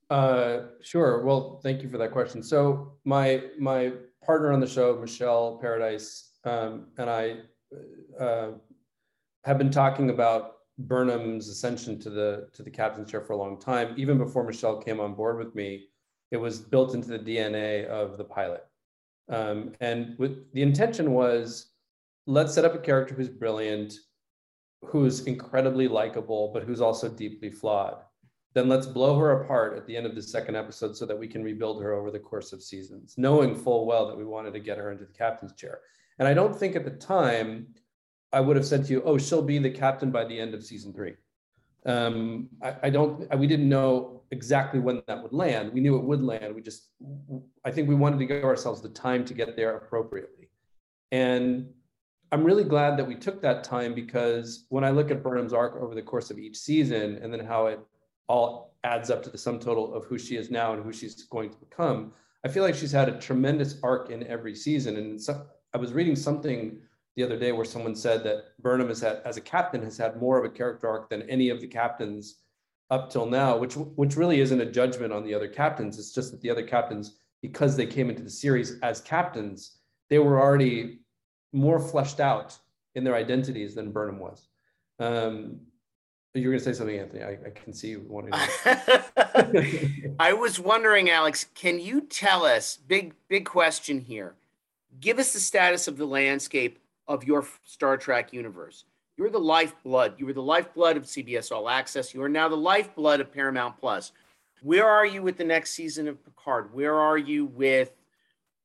Uh, 0.09 0.63
sure. 0.81 1.23
Well 1.23 1.59
thank 1.63 1.81
you 1.81 1.89
for 1.89 1.97
that 1.97 2.11
question. 2.11 2.43
So 2.43 2.93
my 3.05 3.43
my 3.57 3.93
partner 4.23 4.51
on 4.51 4.59
the 4.59 4.67
show 4.67 4.97
michelle 4.99 5.57
paradise 5.57 6.31
um, 6.43 6.87
and 6.97 7.09
i 7.09 7.37
uh, 8.19 8.51
have 9.43 9.57
been 9.57 9.71
talking 9.71 10.09
about 10.09 10.57
burnham's 10.77 11.47
ascension 11.47 11.99
to 11.99 12.09
the 12.09 12.47
to 12.53 12.63
the 12.63 12.69
captain's 12.69 13.09
chair 13.09 13.21
for 13.21 13.33
a 13.33 13.37
long 13.37 13.59
time. 13.59 13.93
Even 13.97 14.17
before 14.17 14.43
michelle 14.43 14.77
came 14.77 14.99
on 14.99 15.13
board 15.13 15.37
with 15.37 15.55
me 15.55 15.85
it 16.31 16.37
was 16.37 16.59
built 16.59 16.93
into 16.93 17.07
the 17.07 17.19
dna 17.19 17.85
of 17.87 18.17
the 18.17 18.23
pilot 18.23 18.65
um, 19.29 19.73
and 19.79 20.17
with, 20.17 20.51
the 20.53 20.61
intention 20.61 21.13
was 21.13 21.67
let's 22.27 22.53
set 22.53 22.65
up 22.65 22.75
a 22.75 22.79
character 22.79 23.15
who's 23.15 23.29
brilliant, 23.29 23.93
who's 24.81 25.21
incredibly 25.21 25.87
likable, 25.87 26.51
but 26.53 26.63
who's 26.63 26.81
also 26.81 27.09
deeply 27.09 27.49
flawed. 27.49 28.03
Then 28.53 28.67
let's 28.67 28.85
blow 28.85 29.17
her 29.17 29.41
apart 29.41 29.77
at 29.77 29.87
the 29.87 29.95
end 29.95 30.05
of 30.05 30.15
the 30.15 30.21
second 30.21 30.55
episode 30.55 30.97
so 30.97 31.05
that 31.05 31.17
we 31.17 31.27
can 31.27 31.43
rebuild 31.43 31.81
her 31.81 31.93
over 31.93 32.11
the 32.11 32.19
course 32.19 32.51
of 32.51 32.61
seasons, 32.61 33.15
knowing 33.17 33.55
full 33.55 33.85
well 33.85 34.07
that 34.07 34.17
we 34.17 34.25
wanted 34.25 34.53
to 34.53 34.59
get 34.59 34.77
her 34.77 34.91
into 34.91 35.05
the 35.05 35.13
captain's 35.13 35.53
chair. 35.53 35.79
And 36.19 36.27
I 36.27 36.33
don't 36.33 36.55
think 36.55 36.75
at 36.75 36.83
the 36.83 36.91
time 36.91 37.67
I 38.33 38.41
would 38.41 38.57
have 38.57 38.65
said 38.65 38.85
to 38.85 38.91
you, 38.91 39.01
oh, 39.05 39.17
she'll 39.17 39.41
be 39.41 39.57
the 39.57 39.69
captain 39.69 40.11
by 40.11 40.25
the 40.25 40.37
end 40.37 40.53
of 40.53 40.63
season 40.63 40.93
three. 40.93 41.13
Um, 41.85 42.49
I, 42.61 42.75
I, 42.83 42.89
don't, 42.89 43.27
we 43.37 43.47
didn't 43.47 43.69
know 43.69 44.20
exactly 44.31 44.79
when 44.79 45.01
that 45.07 45.21
would 45.21 45.33
land. 45.33 45.73
We 45.73 45.81
knew 45.81 45.97
it 45.97 46.03
would 46.03 46.23
land. 46.23 46.55
We 46.55 46.61
just, 46.61 46.89
I 47.65 47.71
think 47.71 47.87
we 47.87 47.95
wanted 47.95 48.19
to 48.19 48.25
give 48.25 48.43
ourselves 48.43 48.81
the 48.81 48.89
time 48.89 49.25
to 49.25 49.33
get 49.33 49.55
there 49.55 49.75
appropriately. 49.75 50.49
And 51.11 51.69
I'm 52.31 52.43
really 52.45 52.63
glad 52.63 52.97
that 52.97 53.07
we 53.07 53.15
took 53.15 53.41
that 53.41 53.63
time 53.63 53.93
because 53.93 54.65
when 54.69 54.85
I 54.85 54.89
look 54.89 55.11
at 55.11 55.21
Burnham's 55.21 55.53
arc 55.53 55.75
over 55.75 55.93
the 55.93 56.01
course 56.01 56.31
of 56.31 56.39
each 56.39 56.57
season 56.57 57.19
and 57.21 57.33
then 57.33 57.45
how 57.45 57.67
it 57.67 57.79
all 58.29 58.77
adds 58.85 59.09
up 59.09 59.21
to 59.23 59.29
the 59.29 59.37
sum 59.37 59.59
total 59.59 59.93
of 59.93 60.05
who 60.05 60.17
she 60.17 60.37
is 60.37 60.49
now 60.49 60.73
and 60.73 60.81
who 60.81 60.93
she's 60.93 61.23
going 61.23 61.49
to 61.49 61.57
become, 61.57 62.13
I 62.45 62.47
feel 62.47 62.63
like 62.63 62.75
she's 62.75 62.91
had 62.91 63.09
a 63.09 63.19
tremendous 63.19 63.75
arc 63.83 64.09
in 64.09 64.25
every 64.27 64.55
season. 64.55 64.95
And 64.95 65.21
so, 65.21 65.45
I 65.73 65.77
was 65.77 65.93
reading 65.93 66.15
something 66.15 66.79
the 67.15 67.23
other 67.23 67.37
day 67.37 67.51
where 67.51 67.65
someone 67.65 67.95
said 67.95 68.23
that 68.23 68.57
Burnham 68.61 68.87
has 68.87 69.01
had, 69.01 69.21
as 69.25 69.37
a 69.37 69.41
captain, 69.41 69.81
has 69.83 69.97
had 69.97 70.19
more 70.19 70.37
of 70.37 70.45
a 70.45 70.49
character 70.49 70.87
arc 70.87 71.09
than 71.09 71.29
any 71.29 71.49
of 71.49 71.61
the 71.61 71.67
captains 71.67 72.37
up 72.91 73.09
till 73.09 73.25
now, 73.25 73.57
which 73.57 73.75
which 73.75 74.17
really 74.17 74.41
isn't 74.41 74.61
a 74.61 74.65
judgment 74.65 75.11
on 75.11 75.23
the 75.23 75.33
other 75.33 75.47
captains. 75.47 75.97
It's 75.97 76.13
just 76.13 76.31
that 76.31 76.41
the 76.41 76.49
other 76.49 76.63
captains, 76.63 77.17
because 77.41 77.75
they 77.75 77.87
came 77.87 78.09
into 78.09 78.21
the 78.21 78.29
series 78.29 78.77
as 78.81 79.01
captains, 79.01 79.77
they 80.09 80.19
were 80.19 80.39
already 80.39 80.99
more 81.53 81.79
fleshed 81.79 82.19
out 82.19 82.55
in 82.93 83.03
their 83.03 83.15
identities 83.15 83.73
than 83.73 83.91
Burnham 83.91 84.19
was. 84.19 84.47
Um, 84.99 85.61
you 86.33 86.47
were 86.47 86.53
going 86.53 86.59
to 86.59 86.65
say 86.65 86.77
something, 86.77 86.97
Anthony. 86.97 87.23
I, 87.23 87.31
I 87.45 87.49
can 87.49 87.73
see 87.73 87.89
you 87.89 88.05
wanting. 88.07 88.31
To... 88.31 90.15
I 90.19 90.31
was 90.33 90.59
wondering, 90.59 91.09
Alex, 91.09 91.45
can 91.55 91.79
you 91.79 92.01
tell 92.01 92.45
us? 92.45 92.77
Big 92.77 93.13
big 93.29 93.45
question 93.45 94.01
here. 94.01 94.35
Give 94.99 95.17
us 95.17 95.31
the 95.31 95.39
status 95.39 95.87
of 95.87 95.97
the 95.97 96.05
landscape 96.05 96.79
of 97.07 97.23
your 97.23 97.45
Star 97.63 97.95
Trek 97.95 98.33
universe. 98.33 98.83
You're 99.21 99.29
the 99.29 99.37
lifeblood. 99.37 100.15
You 100.17 100.25
were 100.25 100.33
the 100.33 100.41
lifeblood 100.41 100.97
of 100.97 101.03
CBS 101.03 101.51
All 101.51 101.69
Access. 101.69 102.11
You 102.11 102.23
are 102.23 102.29
now 102.29 102.49
the 102.49 102.57
lifeblood 102.57 103.21
of 103.21 103.31
Paramount 103.31 103.79
Plus. 103.79 104.13
Where 104.63 104.89
are 104.89 105.05
you 105.05 105.21
with 105.21 105.37
the 105.37 105.43
next 105.43 105.75
season 105.75 106.07
of 106.07 106.25
Picard? 106.25 106.73
Where 106.73 106.95
are 106.95 107.19
you 107.19 107.45
with 107.45 107.91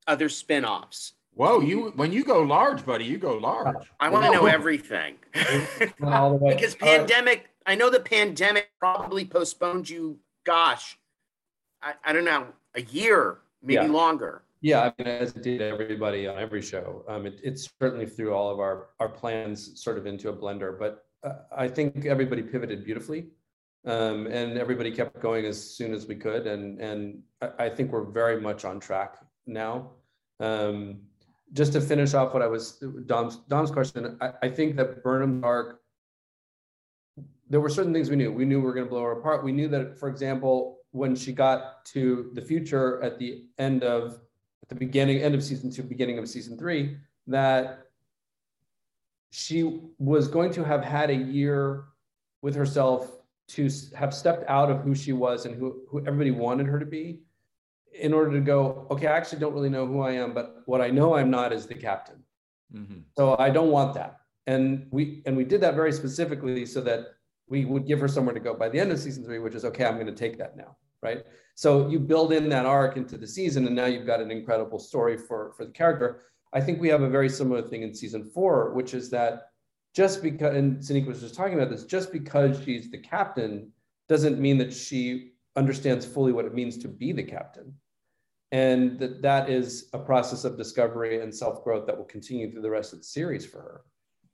other 0.07 0.29
spin-offs? 0.29 1.13
Whoa, 1.35 1.59
you 1.59 1.93
when 1.95 2.11
you 2.11 2.23
go 2.23 2.41
large, 2.41 2.83
buddy, 2.83 3.05
you 3.05 3.19
go 3.19 3.37
large. 3.37 3.85
I 3.99 4.09
want 4.09 4.25
to 4.25 4.31
know 4.31 4.47
everything. 4.47 5.17
because 5.31 6.73
pandemic, 6.73 7.51
I 7.67 7.75
know 7.75 7.91
the 7.91 7.99
pandemic 7.99 8.71
probably 8.79 9.25
postponed 9.25 9.87
you, 9.87 10.17
gosh, 10.43 10.97
I, 11.83 11.93
I 12.03 12.13
don't 12.13 12.25
know, 12.25 12.47
a 12.73 12.81
year, 12.81 13.37
maybe 13.61 13.85
yeah. 13.85 13.91
longer. 13.91 14.41
Yeah, 14.61 14.81
I 14.81 14.93
mean, 14.97 15.07
as 15.07 15.35
it 15.35 15.43
did 15.43 15.61
everybody 15.61 16.27
on 16.27 16.39
every 16.39 16.61
show, 16.61 17.03
um, 17.07 17.25
it, 17.27 17.39
it 17.43 17.59
certainly 17.59 18.07
threw 18.07 18.33
all 18.33 18.49
of 18.49 18.59
our 18.59 18.89
our 18.99 19.09
plans 19.09 19.81
sort 19.81 19.97
of 19.97 20.07
into 20.07 20.29
a 20.29 20.33
blender. 20.33 20.77
But 20.77 21.05
uh, 21.23 21.33
I 21.55 21.67
think 21.67 22.05
everybody 22.05 22.41
pivoted 22.41 22.83
beautifully, 22.83 23.27
um, 23.85 24.25
and 24.27 24.57
everybody 24.57 24.91
kept 24.91 25.19
going 25.21 25.45
as 25.45 25.75
soon 25.75 25.93
as 25.93 26.07
we 26.07 26.15
could. 26.15 26.47
And 26.47 26.81
and 26.81 27.21
I, 27.59 27.69
think 27.69 27.91
we're 27.91 28.09
very 28.09 28.41
much 28.41 28.65
on 28.65 28.79
track 28.79 29.17
now. 29.45 29.91
Um, 30.39 31.01
just 31.53 31.73
to 31.73 31.81
finish 31.81 32.13
off 32.13 32.33
what 32.33 32.41
I 32.41 32.47
was 32.47 32.83
Dom's 33.05 33.37
Dom's 33.47 33.69
question, 33.69 34.17
I, 34.21 34.31
I 34.41 34.49
think 34.49 34.75
that 34.77 35.03
Burnham 35.03 35.43
arc. 35.43 35.81
There 37.49 37.61
were 37.61 37.69
certain 37.69 37.93
things 37.93 38.09
we 38.09 38.17
knew. 38.17 38.31
We 38.31 38.43
knew 38.43 38.59
we 38.59 38.65
were 38.65 38.73
going 38.73 38.87
to 38.87 38.89
blow 38.89 39.03
her 39.03 39.13
apart. 39.13 39.43
We 39.43 39.53
knew 39.53 39.69
that, 39.69 39.97
for 39.97 40.09
example, 40.09 40.79
when 40.91 41.15
she 41.15 41.31
got 41.31 41.85
to 41.85 42.29
the 42.33 42.41
future 42.41 43.01
at 43.01 43.17
the 43.19 43.45
end 43.57 43.83
of 43.83 44.19
at 44.63 44.69
the 44.69 44.75
beginning, 44.75 45.21
end 45.21 45.35
of 45.35 45.43
season 45.43 45.71
two, 45.71 45.83
beginning 45.83 46.17
of 46.17 46.27
season 46.27 46.57
three, 46.57 46.97
that 47.27 47.87
she 49.31 49.81
was 49.99 50.27
going 50.27 50.51
to 50.53 50.63
have 50.63 50.83
had 50.83 51.09
a 51.09 51.15
year 51.15 51.85
with 52.41 52.55
herself 52.55 53.11
to 53.49 53.69
have 53.95 54.13
stepped 54.13 54.47
out 54.49 54.69
of 54.69 54.81
who 54.81 54.93
she 54.93 55.13
was 55.13 55.45
and 55.45 55.55
who, 55.55 55.81
who 55.89 55.99
everybody 55.99 56.31
wanted 56.31 56.67
her 56.67 56.79
to 56.79 56.85
be 56.85 57.21
in 57.93 58.13
order 58.13 58.31
to 58.31 58.41
go, 58.41 58.87
okay, 58.91 59.07
I 59.07 59.15
actually 59.17 59.39
don't 59.39 59.53
really 59.53 59.69
know 59.69 59.85
who 59.85 60.01
I 60.01 60.11
am, 60.11 60.33
but 60.33 60.61
what 60.65 60.81
I 60.81 60.89
know 60.89 61.15
I'm 61.15 61.31
not 61.31 61.53
is 61.53 61.65
the 61.65 61.73
captain. 61.73 62.23
Mm-hmm. 62.73 62.99
So 63.17 63.37
I 63.39 63.49
don't 63.49 63.71
want 63.71 63.93
that. 63.93 64.19
And 64.45 64.87
we 64.91 65.21
and 65.25 65.35
we 65.35 65.43
did 65.43 65.61
that 65.61 65.75
very 65.75 65.91
specifically 65.91 66.65
so 66.65 66.81
that 66.81 67.07
we 67.49 67.65
would 67.65 67.85
give 67.85 67.99
her 67.99 68.07
somewhere 68.07 68.33
to 68.33 68.39
go 68.39 68.53
by 68.53 68.69
the 68.69 68.79
end 68.79 68.91
of 68.91 68.99
season 68.99 69.23
three, 69.23 69.39
which 69.39 69.55
is 69.55 69.65
okay, 69.65 69.85
I'm 69.85 69.95
going 69.95 70.07
to 70.07 70.13
take 70.13 70.37
that 70.37 70.57
now 70.57 70.75
right? 71.01 71.23
So 71.55 71.87
you 71.89 71.99
build 71.99 72.33
in 72.33 72.49
that 72.49 72.65
arc 72.65 72.97
into 72.97 73.17
the 73.17 73.27
season, 73.27 73.65
and 73.65 73.75
now 73.75 73.85
you've 73.85 74.05
got 74.05 74.21
an 74.21 74.31
incredible 74.31 74.79
story 74.79 75.17
for, 75.17 75.53
for 75.57 75.65
the 75.65 75.71
character. 75.71 76.23
I 76.53 76.61
think 76.61 76.79
we 76.79 76.89
have 76.89 77.01
a 77.01 77.09
very 77.09 77.29
similar 77.29 77.61
thing 77.61 77.83
in 77.83 77.93
season 77.93 78.23
four, 78.23 78.73
which 78.73 78.93
is 78.93 79.09
that 79.11 79.51
just 79.95 80.21
because, 80.21 80.55
and 80.55 80.77
Sonequa 80.77 81.07
was 81.07 81.21
just 81.21 81.35
talking 81.35 81.55
about 81.55 81.69
this, 81.69 81.83
just 81.83 82.11
because 82.11 82.63
she's 82.63 82.91
the 82.91 82.99
captain 82.99 83.71
doesn't 84.07 84.39
mean 84.39 84.57
that 84.59 84.71
she 84.71 85.31
understands 85.55 86.05
fully 86.05 86.31
what 86.31 86.45
it 86.45 86.53
means 86.53 86.77
to 86.77 86.87
be 86.87 87.11
the 87.11 87.23
captain. 87.23 87.73
And 88.51 88.97
that 88.99 89.21
that 89.23 89.49
is 89.49 89.89
a 89.91 89.99
process 89.99 90.45
of 90.45 90.55
discovery 90.55 91.21
and 91.21 91.33
self 91.33 91.63
growth 91.63 91.85
that 91.87 91.97
will 91.97 92.05
continue 92.05 92.49
through 92.49 92.61
the 92.61 92.69
rest 92.69 92.93
of 92.93 92.99
the 92.99 93.05
series 93.05 93.45
for 93.45 93.57
her. 93.57 93.81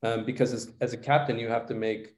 Um, 0.04 0.26
because 0.26 0.54
as, 0.54 0.72
as 0.82 0.94
a 0.94 0.98
captain, 0.98 1.40
you 1.40 1.48
have 1.48 1.66
to 1.68 1.74
make 1.74 2.16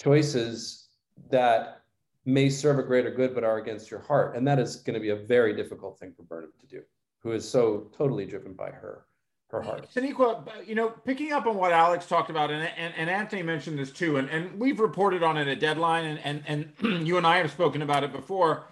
choices 0.00 0.88
that 1.30 1.82
may 2.26 2.50
serve 2.50 2.78
a 2.78 2.82
greater 2.82 3.10
good 3.10 3.34
but 3.34 3.44
are 3.44 3.58
against 3.58 3.90
your 3.90 4.00
heart. 4.00 4.36
And 4.36 4.46
that 4.46 4.58
is 4.58 4.76
going 4.76 4.94
to 4.94 5.00
be 5.00 5.10
a 5.10 5.16
very 5.16 5.54
difficult 5.54 5.98
thing 5.98 6.12
for 6.14 6.24
Burnham 6.24 6.52
to 6.60 6.66
do, 6.66 6.82
who 7.22 7.32
is 7.32 7.48
so 7.48 7.90
totally 7.96 8.26
driven 8.26 8.52
by 8.52 8.70
her 8.70 9.06
her 9.50 9.62
heart. 9.62 9.88
Sonequa, 9.94 10.66
you 10.66 10.74
know, 10.74 10.88
picking 10.88 11.32
up 11.32 11.46
on 11.46 11.56
what 11.56 11.72
Alex 11.72 12.06
talked 12.06 12.30
about, 12.30 12.50
and, 12.50 12.68
and, 12.76 12.92
and 12.96 13.08
Anthony 13.08 13.42
mentioned 13.42 13.78
this 13.78 13.92
too, 13.92 14.16
and, 14.16 14.28
and 14.28 14.58
we've 14.58 14.80
reported 14.80 15.22
on 15.22 15.36
it 15.36 15.46
at 15.46 15.60
Deadline, 15.60 16.04
and, 16.04 16.42
and, 16.48 16.72
and 16.82 17.06
you 17.06 17.16
and 17.16 17.24
I 17.24 17.38
have 17.38 17.52
spoken 17.52 17.82
about 17.82 18.02
it 18.02 18.12
before. 18.12 18.64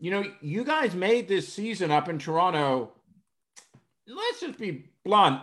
You 0.00 0.10
know, 0.10 0.24
you 0.40 0.64
guys 0.64 0.94
made 0.94 1.28
this 1.28 1.50
season 1.50 1.92
up 1.92 2.08
in 2.08 2.18
Toronto. 2.18 2.92
Let's 4.08 4.40
just 4.40 4.58
be 4.58 4.90
blunt. 5.04 5.42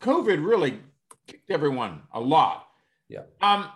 COVID 0.00 0.44
really 0.44 0.80
kicked 1.26 1.50
everyone 1.50 2.00
a 2.12 2.20
lot. 2.20 2.68
Yeah. 3.08 3.20
Um, 3.42 3.68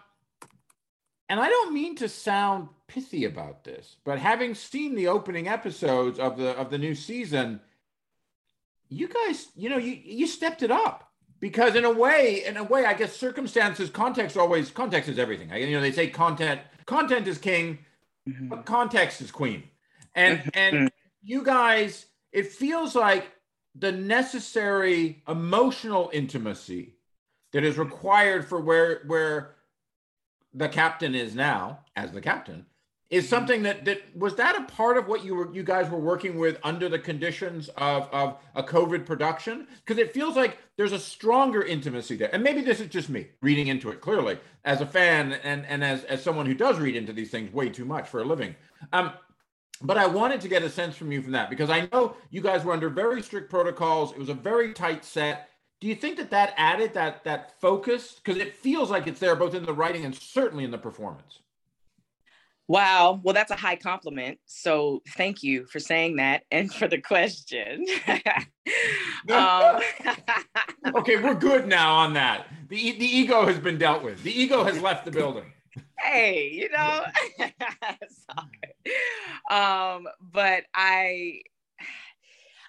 and 1.29 1.39
I 1.39 1.49
don't 1.49 1.75
mean 1.75 1.97
to 1.97 2.09
sound 2.09 2.69
pithy 2.89 3.25
about 3.25 3.65
this, 3.65 3.97
but 4.05 4.19
having 4.19 4.55
seen 4.55 4.95
the 4.95 5.09
opening 5.09 5.49
episodes 5.49 6.19
of 6.19 6.37
the 6.37 6.51
of 6.51 6.71
the 6.71 6.79
new 6.79 6.95
season, 6.95 7.61
you 8.89 9.09
guys, 9.09 9.49
you 9.57 9.69
know, 9.69 9.79
you 9.79 9.99
you 10.05 10.27
stepped 10.27 10.63
it 10.63 10.71
up 10.71 11.11
because 11.41 11.75
in 11.75 11.85
a 11.85 11.93
way, 11.93 12.45
in 12.45 12.57
a 12.57 12.65
way, 12.65 12.85
I 12.85 12.95
guess 12.95 13.17
circumstances, 13.17 13.91
context 13.91 14.37
always 14.37 14.71
context 14.71 15.09
is 15.09 15.19
everything. 15.19 15.53
I, 15.53 15.59
you 15.59 15.75
know, 15.75 15.81
they 15.81 15.93
say 15.93 16.09
content 16.09 16.61
content 16.87 17.27
is 17.27 17.39
king, 17.39 17.79
mm-hmm. 18.29 18.49
but 18.49 18.67
context 18.67 19.21
is 19.21 19.31
queen, 19.31 19.65
and 20.15 20.39
mm-hmm. 20.39 20.51
and 20.55 20.93
you 21.23 21.43
guys, 21.43 22.07
it 22.33 22.53
feels 22.53 22.95
like 22.95 23.31
the 23.75 23.93
necessary 23.93 25.23
emotional 25.27 26.11
intimacy 26.13 26.95
that 27.53 27.65
is 27.65 27.79
required 27.79 28.47
for 28.47 28.61
where 28.61 29.03
where 29.07 29.57
the 30.53 30.69
captain 30.69 31.15
is 31.15 31.35
now 31.35 31.81
as 31.97 32.13
the 32.13 32.21
captain 32.21 32.65
is 33.11 33.29
something 33.29 33.63
that 33.63 33.85
that 33.85 34.01
was 34.17 34.35
that 34.37 34.57
a 34.57 34.65
part 34.65 34.97
of 34.97 35.07
what 35.07 35.25
you 35.25 35.35
were 35.35 35.55
you 35.55 35.63
guys 35.63 35.91
were 35.91 35.99
working 35.99 36.39
with 36.39 36.59
under 36.63 36.89
the 36.89 36.99
conditions 36.99 37.69
of 37.77 38.09
of 38.13 38.39
a 38.55 38.63
covid 38.63 39.05
production 39.05 39.67
because 39.85 39.99
it 39.99 40.13
feels 40.13 40.37
like 40.37 40.59
there's 40.77 40.93
a 40.93 40.99
stronger 40.99 41.63
intimacy 41.63 42.17
there 42.17 42.31
and 42.33 42.43
maybe 42.43 42.61
this 42.61 42.81
is 42.81 42.89
just 42.89 43.09
me 43.09 43.29
reading 43.43 43.69
into 43.69 43.91
it 43.91 44.01
clearly 44.01 44.39
as 44.65 44.81
a 44.81 44.87
fan 44.87 45.33
and 45.45 45.67
and 45.67 45.85
as 45.85 46.05
as 46.05 46.23
someone 46.23 46.47
who 46.47 46.55
does 46.55 46.79
read 46.79 46.97
into 46.97 47.13
these 47.13 47.31
things 47.31 47.53
way 47.53 47.69
too 47.69 47.85
much 47.85 48.09
for 48.09 48.21
a 48.21 48.25
living 48.25 48.55
um 48.93 49.13
but 49.83 49.99
I 49.99 50.07
wanted 50.07 50.41
to 50.43 50.49
get 50.49 50.63
a 50.63 50.71
sense 50.71 50.97
from 50.97 51.13
you 51.13 51.21
from 51.21 51.33
that 51.33 51.51
because 51.51 51.69
I 51.69 51.89
know 51.93 52.17
you 52.31 52.41
guys 52.41 52.65
were 52.65 52.73
under 52.73 52.89
very 52.89 53.21
strict 53.23 53.51
protocols. 53.51 54.13
It 54.13 54.19
was 54.19 54.29
a 54.29 54.35
very 54.35 54.73
tight 54.73 55.05
set. 55.05 55.51
Do 55.81 55.89
you 55.89 55.95
think 55.95 56.17
that 56.17 56.31
that 56.31 56.55
added 56.57 56.95
that 56.95 57.25
that 57.25 57.61
focus 57.61 58.13
because 58.13 58.41
it 58.41 58.55
feels 58.55 58.91
like 58.91 59.07
it's 59.07 59.21
there 59.21 59.37
both 59.37 59.55
in 59.55 59.65
the 59.65 59.73
writing 59.73 60.05
and 60.05 60.15
certainly 60.15 60.65
in 60.65 60.71
the 60.71 60.79
performance? 60.79 61.41
Wow. 62.67 63.21
Well, 63.23 63.35
that's 63.35 63.51
a 63.51 63.57
high 63.57 63.77
compliment. 63.77 64.39
So 64.47 65.03
thank 65.17 65.43
you 65.43 65.67
for 65.67 65.79
saying 65.79 66.17
that 66.17 66.45
and 66.51 66.73
for 66.73 66.89
the 66.89 67.01
question. 67.01 67.85
um, 69.31 69.81
okay, 70.97 71.17
we're 71.17 71.35
good 71.35 71.69
now 71.69 71.95
on 71.95 72.15
that. 72.15 72.47
The, 72.69 72.93
the 72.93 73.05
ego 73.05 73.47
has 73.47 73.59
been 73.59 73.77
dealt 73.77 74.03
with, 74.03 74.23
the 74.23 74.33
ego 74.33 74.65
has 74.65 74.81
left 74.81 75.05
the 75.05 75.11
building. 75.11 75.45
Hey, 75.99 76.51
you 76.53 76.69
know, 76.71 77.05
um, 79.57 80.07
but 80.21 80.65
I, 80.75 81.41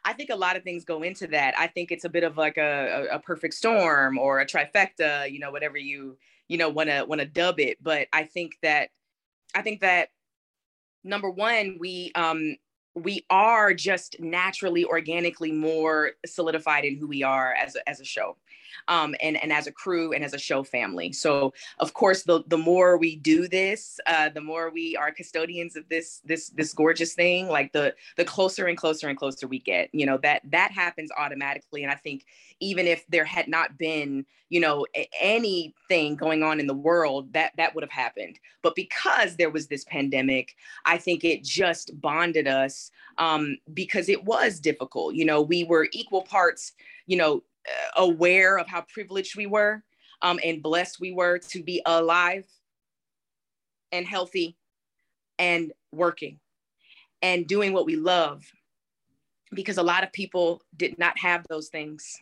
I 0.04 0.14
think 0.14 0.30
a 0.30 0.36
lot 0.36 0.56
of 0.56 0.64
things 0.64 0.86
go 0.86 1.04
into 1.04 1.28
that. 1.28 1.58
I 1.58 1.68
think 1.68 1.92
it's 1.92 2.06
a 2.06 2.10
bit 2.10 2.24
of 2.24 2.38
like 2.38 2.58
a, 2.58 3.08
a, 3.12 3.16
a 3.16 3.20
perfect 3.20 3.54
storm 3.54 4.18
or 4.18 4.40
a 4.40 4.46
trifecta, 4.46 5.32
you 5.32 5.40
know, 5.40 5.52
whatever 5.52 5.78
you, 5.78 6.18
you 6.48 6.58
know, 6.58 6.70
want 6.70 6.90
to 6.90 7.04
want 7.06 7.22
to 7.22 7.28
dub 7.28 7.60
it. 7.60 7.78
But 7.82 8.08
I 8.14 8.24
think 8.24 8.54
that 8.62 8.90
I 9.56 9.62
think 9.62 9.82
that 9.82 10.10
number 11.04 11.30
one, 11.30 11.78
we 11.80 12.12
um, 12.14 12.58
we 12.94 13.26
are 13.30 13.74
just 13.74 14.18
naturally, 14.20 14.86
organically 14.86 15.52
more 15.52 16.12
solidified 16.26 16.86
in 16.86 16.98
who 16.98 17.08
we 17.08 17.24
are 17.24 17.54
as 17.54 17.76
a, 17.76 17.90
as 17.90 18.00
a 18.00 18.06
show 18.06 18.38
um, 18.88 19.16
and, 19.22 19.42
and 19.42 19.52
as 19.52 19.68
a 19.68 19.72
crew 19.72 20.14
and 20.14 20.24
as 20.24 20.34
a 20.34 20.40
show 20.40 20.64
family. 20.64 21.12
So 21.12 21.54
of 21.80 21.94
course, 21.94 22.24
the, 22.24 22.44
the 22.48 22.58
more 22.58 22.98
we 22.98 23.16
do 23.16 23.48
this, 23.48 24.00
uh, 24.08 24.30
the 24.30 24.42
more 24.42 24.70
we 24.70 24.96
are 24.96 25.12
custodians 25.12 25.76
of 25.76 25.88
this, 25.90 26.22
this, 26.26 26.50
this 26.50 26.74
gorgeous 26.74 27.14
thing, 27.14 27.48
like 27.48 27.72
the, 27.74 27.96
the 28.18 28.26
closer 28.26 28.68
and 28.68 28.78
closer 28.78 29.08
and 29.08 29.18
closer 29.18 29.48
we 29.48 29.60
get, 29.60 29.90
you 29.94 30.06
know, 30.06 30.18
that, 30.20 30.42
that 30.52 30.72
happens 30.72 31.12
automatically. 31.18 31.84
And 31.84 31.92
I 31.92 31.96
think 31.96 32.26
even 32.60 32.88
if 32.88 33.06
there 33.08 33.26
had 33.26 33.48
not 33.48 33.78
been, 33.78 34.26
you 34.50 34.60
know, 34.60 34.86
anything 35.20 36.16
going 36.16 36.44
on 36.44 36.60
in 36.60 36.68
the 36.68 36.74
world, 36.74 37.34
that, 37.34 37.52
that 37.58 37.74
would 37.74 37.84
have 37.84 37.92
happened. 37.92 38.40
But 38.62 38.76
because 38.76 39.36
there 39.36 39.50
was 39.50 39.68
this 39.68 39.84
pandemic, 39.86 40.56
I 40.86 40.98
think 40.98 41.24
it 41.24 41.44
just 41.44 42.00
bonded 42.00 42.48
us 42.48 42.92
um, 43.18 43.58
because 43.74 44.08
it 44.08 44.24
was 44.24 44.60
difficult. 44.60 45.16
You 45.16 45.26
know, 45.26 45.42
we 45.42 45.64
were 45.64 45.88
equal 45.92 46.22
parts, 46.22 46.74
you 47.08 47.18
know, 47.18 47.44
aware 47.96 48.58
of 48.58 48.68
how 48.68 48.82
privileged 48.82 49.36
we 49.36 49.46
were 49.46 49.84
um, 50.22 50.40
and 50.44 50.62
blessed 50.62 51.00
we 51.00 51.12
were 51.12 51.38
to 51.38 51.64
be 51.64 51.82
alive 51.86 52.46
and 53.92 54.06
healthy 54.06 54.58
and 55.40 55.72
working 55.92 56.40
and 57.22 57.48
doing 57.48 57.74
what 57.74 57.86
we 57.86 57.96
love 57.96 58.44
because 59.54 59.78
a 59.78 59.84
lot 59.84 60.04
of 60.04 60.12
people 60.12 60.62
did 60.76 60.98
not 60.98 61.18
have 61.18 61.46
those 61.50 61.70
things. 61.70 62.18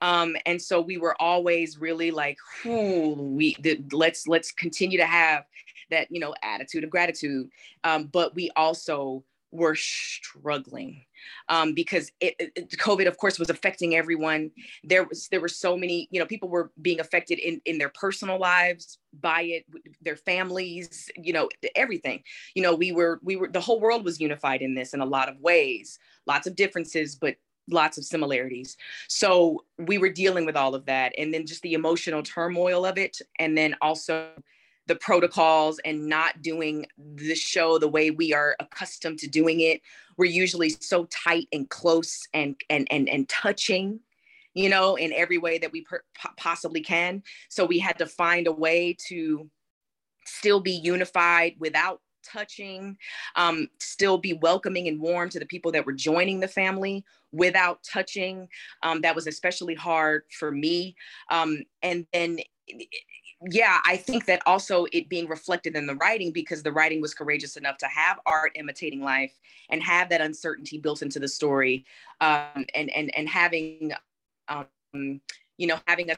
Um, 0.00 0.36
and 0.46 0.60
so 0.60 0.80
we 0.80 0.98
were 0.98 1.20
always 1.20 1.78
really 1.78 2.10
like 2.10 2.36
we 2.64 3.56
let's 3.92 4.26
let's 4.26 4.52
continue 4.52 4.98
to 4.98 5.06
have 5.06 5.44
that 5.90 6.08
you 6.10 6.20
know 6.20 6.34
attitude 6.42 6.84
of 6.84 6.90
gratitude. 6.90 7.48
Um, 7.84 8.06
but 8.06 8.34
we 8.34 8.50
also 8.56 9.24
were 9.54 9.76
struggling 9.76 11.00
um, 11.48 11.74
because 11.74 12.10
it, 12.20 12.34
it, 12.38 12.70
COVID, 12.72 13.06
of 13.06 13.16
course, 13.16 13.38
was 13.38 13.50
affecting 13.50 13.94
everyone. 13.94 14.50
There 14.82 15.04
was 15.04 15.28
there 15.28 15.40
were 15.40 15.48
so 15.48 15.76
many, 15.76 16.08
you 16.10 16.18
know, 16.18 16.26
people 16.26 16.48
were 16.48 16.72
being 16.82 17.00
affected 17.00 17.38
in 17.38 17.60
in 17.64 17.78
their 17.78 17.88
personal 17.88 18.38
lives 18.38 18.98
by 19.20 19.42
it, 19.42 19.64
their 20.02 20.16
families, 20.16 21.08
you 21.16 21.32
know, 21.32 21.48
everything. 21.76 22.22
You 22.54 22.62
know, 22.62 22.74
we 22.74 22.92
were 22.92 23.20
we 23.22 23.36
were 23.36 23.48
the 23.48 23.60
whole 23.60 23.80
world 23.80 24.04
was 24.04 24.20
unified 24.20 24.60
in 24.60 24.74
this 24.74 24.92
in 24.92 25.00
a 25.00 25.06
lot 25.06 25.28
of 25.28 25.38
ways, 25.40 25.98
lots 26.26 26.46
of 26.46 26.56
differences, 26.56 27.14
but 27.14 27.36
lots 27.70 27.96
of 27.96 28.04
similarities. 28.04 28.76
So 29.08 29.64
we 29.78 29.98
were 29.98 30.10
dealing 30.10 30.46
with 30.46 30.56
all 30.56 30.74
of 30.74 30.84
that, 30.86 31.12
and 31.16 31.32
then 31.32 31.46
just 31.46 31.62
the 31.62 31.74
emotional 31.74 32.22
turmoil 32.22 32.84
of 32.84 32.98
it, 32.98 33.18
and 33.38 33.56
then 33.56 33.76
also 33.80 34.30
the 34.86 34.96
protocols 34.96 35.80
and 35.84 36.06
not 36.06 36.42
doing 36.42 36.86
the 37.16 37.34
show 37.34 37.78
the 37.78 37.88
way 37.88 38.10
we 38.10 38.34
are 38.34 38.56
accustomed 38.60 39.18
to 39.18 39.28
doing 39.28 39.60
it. 39.60 39.80
We're 40.16 40.26
usually 40.26 40.70
so 40.70 41.06
tight 41.06 41.48
and 41.52 41.68
close 41.68 42.26
and 42.34 42.56
and 42.70 42.86
and 42.90 43.08
and 43.08 43.28
touching, 43.28 44.00
you 44.54 44.68
know, 44.68 44.96
in 44.96 45.12
every 45.12 45.38
way 45.38 45.58
that 45.58 45.72
we 45.72 45.82
per- 45.82 46.04
possibly 46.36 46.80
can. 46.80 47.22
So 47.48 47.64
we 47.64 47.78
had 47.78 47.98
to 47.98 48.06
find 48.06 48.46
a 48.46 48.52
way 48.52 48.96
to 49.08 49.50
still 50.26 50.60
be 50.60 50.72
unified 50.72 51.54
without 51.58 52.00
touching, 52.24 52.96
um, 53.36 53.68
still 53.80 54.18
be 54.18 54.32
welcoming 54.32 54.88
and 54.88 55.00
warm 55.00 55.28
to 55.30 55.38
the 55.38 55.46
people 55.46 55.72
that 55.72 55.84
were 55.84 55.92
joining 55.92 56.40
the 56.40 56.48
family 56.48 57.04
without 57.32 57.80
touching. 57.82 58.48
Um, 58.82 59.02
that 59.02 59.14
was 59.14 59.26
especially 59.26 59.74
hard 59.74 60.22
for 60.38 60.50
me. 60.50 60.96
Um, 61.30 61.62
and 61.82 62.06
then 62.12 62.38
yeah, 63.50 63.80
I 63.84 63.96
think 63.96 64.26
that 64.26 64.42
also 64.46 64.86
it 64.92 65.08
being 65.08 65.28
reflected 65.28 65.76
in 65.76 65.86
the 65.86 65.96
writing 65.96 66.32
because 66.32 66.62
the 66.62 66.72
writing 66.72 67.00
was 67.00 67.14
courageous 67.14 67.56
enough 67.56 67.76
to 67.78 67.86
have 67.86 68.18
art 68.26 68.52
imitating 68.54 69.02
life 69.02 69.32
and 69.70 69.82
have 69.82 70.08
that 70.10 70.20
uncertainty 70.20 70.78
built 70.78 71.02
into 71.02 71.18
the 71.18 71.28
story, 71.28 71.84
um, 72.20 72.64
and 72.74 72.90
and 72.90 73.14
and 73.16 73.28
having, 73.28 73.92
um, 74.48 75.20
you 75.56 75.66
know, 75.66 75.78
having 75.86 76.10
us 76.10 76.16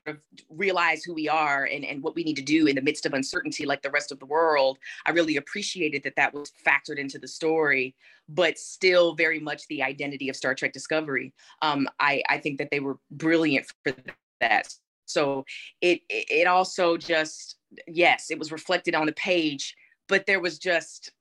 realize 0.50 1.02
who 1.02 1.14
we 1.14 1.28
are 1.28 1.64
and 1.64 1.84
and 1.84 2.02
what 2.02 2.14
we 2.14 2.22
need 2.22 2.36
to 2.36 2.42
do 2.42 2.66
in 2.66 2.76
the 2.76 2.82
midst 2.82 3.06
of 3.06 3.14
uncertainty, 3.14 3.66
like 3.66 3.82
the 3.82 3.90
rest 3.90 4.12
of 4.12 4.18
the 4.18 4.26
world. 4.26 4.78
I 5.04 5.10
really 5.10 5.36
appreciated 5.36 6.02
that 6.04 6.16
that 6.16 6.32
was 6.32 6.52
factored 6.66 6.98
into 6.98 7.18
the 7.18 7.28
story, 7.28 7.94
but 8.28 8.58
still 8.58 9.14
very 9.14 9.40
much 9.40 9.66
the 9.68 9.82
identity 9.82 10.28
of 10.28 10.36
Star 10.36 10.54
Trek 10.54 10.72
Discovery. 10.72 11.32
Um, 11.62 11.88
I 11.98 12.22
I 12.28 12.38
think 12.38 12.58
that 12.58 12.70
they 12.70 12.80
were 12.80 12.98
brilliant 13.10 13.66
for 13.84 13.94
that 14.40 14.74
so 15.06 15.44
it 15.80 16.00
it 16.08 16.46
also 16.46 16.96
just 16.96 17.56
yes, 17.86 18.30
it 18.30 18.38
was 18.38 18.52
reflected 18.52 18.94
on 18.94 19.06
the 19.06 19.12
page, 19.12 19.76
but 20.08 20.26
there 20.26 20.40
was 20.40 20.58
just 20.58 21.12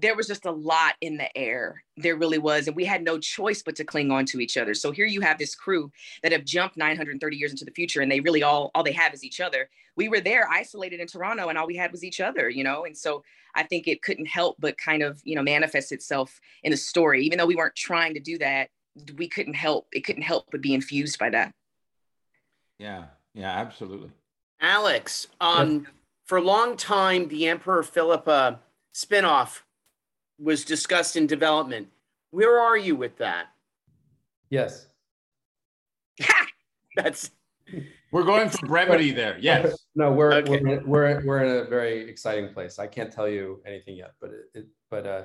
there 0.00 0.16
was 0.16 0.26
just 0.26 0.46
a 0.46 0.50
lot 0.50 0.94
in 1.00 1.16
the 1.16 1.36
air. 1.38 1.84
There 1.96 2.16
really 2.16 2.38
was. 2.38 2.66
And 2.66 2.74
we 2.74 2.84
had 2.84 3.04
no 3.04 3.18
choice 3.18 3.62
but 3.62 3.76
to 3.76 3.84
cling 3.84 4.10
on 4.10 4.24
to 4.26 4.40
each 4.40 4.56
other. 4.56 4.74
So 4.74 4.90
here 4.90 5.06
you 5.06 5.20
have 5.20 5.38
this 5.38 5.54
crew 5.54 5.92
that 6.22 6.32
have 6.32 6.44
jumped 6.44 6.76
930 6.76 7.36
years 7.36 7.52
into 7.52 7.64
the 7.64 7.70
future 7.70 8.00
and 8.00 8.10
they 8.10 8.20
really 8.20 8.42
all 8.42 8.70
all 8.74 8.82
they 8.82 8.92
have 8.92 9.14
is 9.14 9.22
each 9.22 9.40
other. 9.40 9.68
We 9.96 10.08
were 10.08 10.20
there 10.20 10.48
isolated 10.50 11.00
in 11.00 11.06
Toronto 11.06 11.48
and 11.48 11.58
all 11.58 11.66
we 11.66 11.76
had 11.76 11.92
was 11.92 12.02
each 12.02 12.20
other, 12.20 12.48
you 12.48 12.64
know? 12.64 12.84
And 12.84 12.96
so 12.96 13.22
I 13.54 13.62
think 13.62 13.86
it 13.86 14.02
couldn't 14.02 14.26
help 14.26 14.56
but 14.58 14.76
kind 14.76 15.02
of, 15.02 15.20
you 15.24 15.36
know, 15.36 15.42
manifest 15.42 15.92
itself 15.92 16.40
in 16.62 16.70
the 16.70 16.76
story. 16.76 17.24
Even 17.24 17.38
though 17.38 17.46
we 17.46 17.56
weren't 17.56 17.76
trying 17.76 18.14
to 18.14 18.20
do 18.20 18.38
that, 18.38 18.70
we 19.16 19.28
couldn't 19.28 19.54
help 19.54 19.86
it 19.92 20.04
couldn't 20.04 20.22
help 20.22 20.46
but 20.50 20.60
be 20.62 20.74
infused 20.74 21.18
by 21.18 21.30
that. 21.30 21.54
Yeah. 22.78 23.04
Yeah, 23.34 23.50
absolutely. 23.50 24.10
Alex, 24.60 25.28
um, 25.40 25.86
for 26.26 26.38
a 26.38 26.42
long 26.42 26.76
time, 26.76 27.28
the 27.28 27.48
Emperor 27.48 27.82
Philippa 27.82 28.60
spinoff 28.94 29.60
was 30.38 30.64
discussed 30.64 31.16
in 31.16 31.26
development. 31.26 31.88
Where 32.30 32.58
are 32.58 32.76
you 32.76 32.96
with 32.96 33.16
that? 33.18 33.46
Yes. 34.50 34.86
That's. 36.96 37.30
We're 38.12 38.24
going 38.24 38.48
for 38.48 38.66
brevity 38.66 39.12
there. 39.12 39.38
Yes. 39.40 39.76
No, 39.94 40.12
we're 40.12 40.32
okay. 40.34 40.60
we're, 40.60 40.82
we're 40.84 41.24
we're 41.24 41.44
in 41.44 41.66
a 41.66 41.68
very 41.68 42.08
exciting 42.08 42.52
place. 42.52 42.78
I 42.80 42.88
can't 42.88 43.12
tell 43.12 43.28
you 43.28 43.62
anything 43.64 43.96
yet, 43.96 44.14
but 44.20 44.30
it, 44.30 44.58
it 44.58 44.66
but 44.90 45.06
uh, 45.06 45.22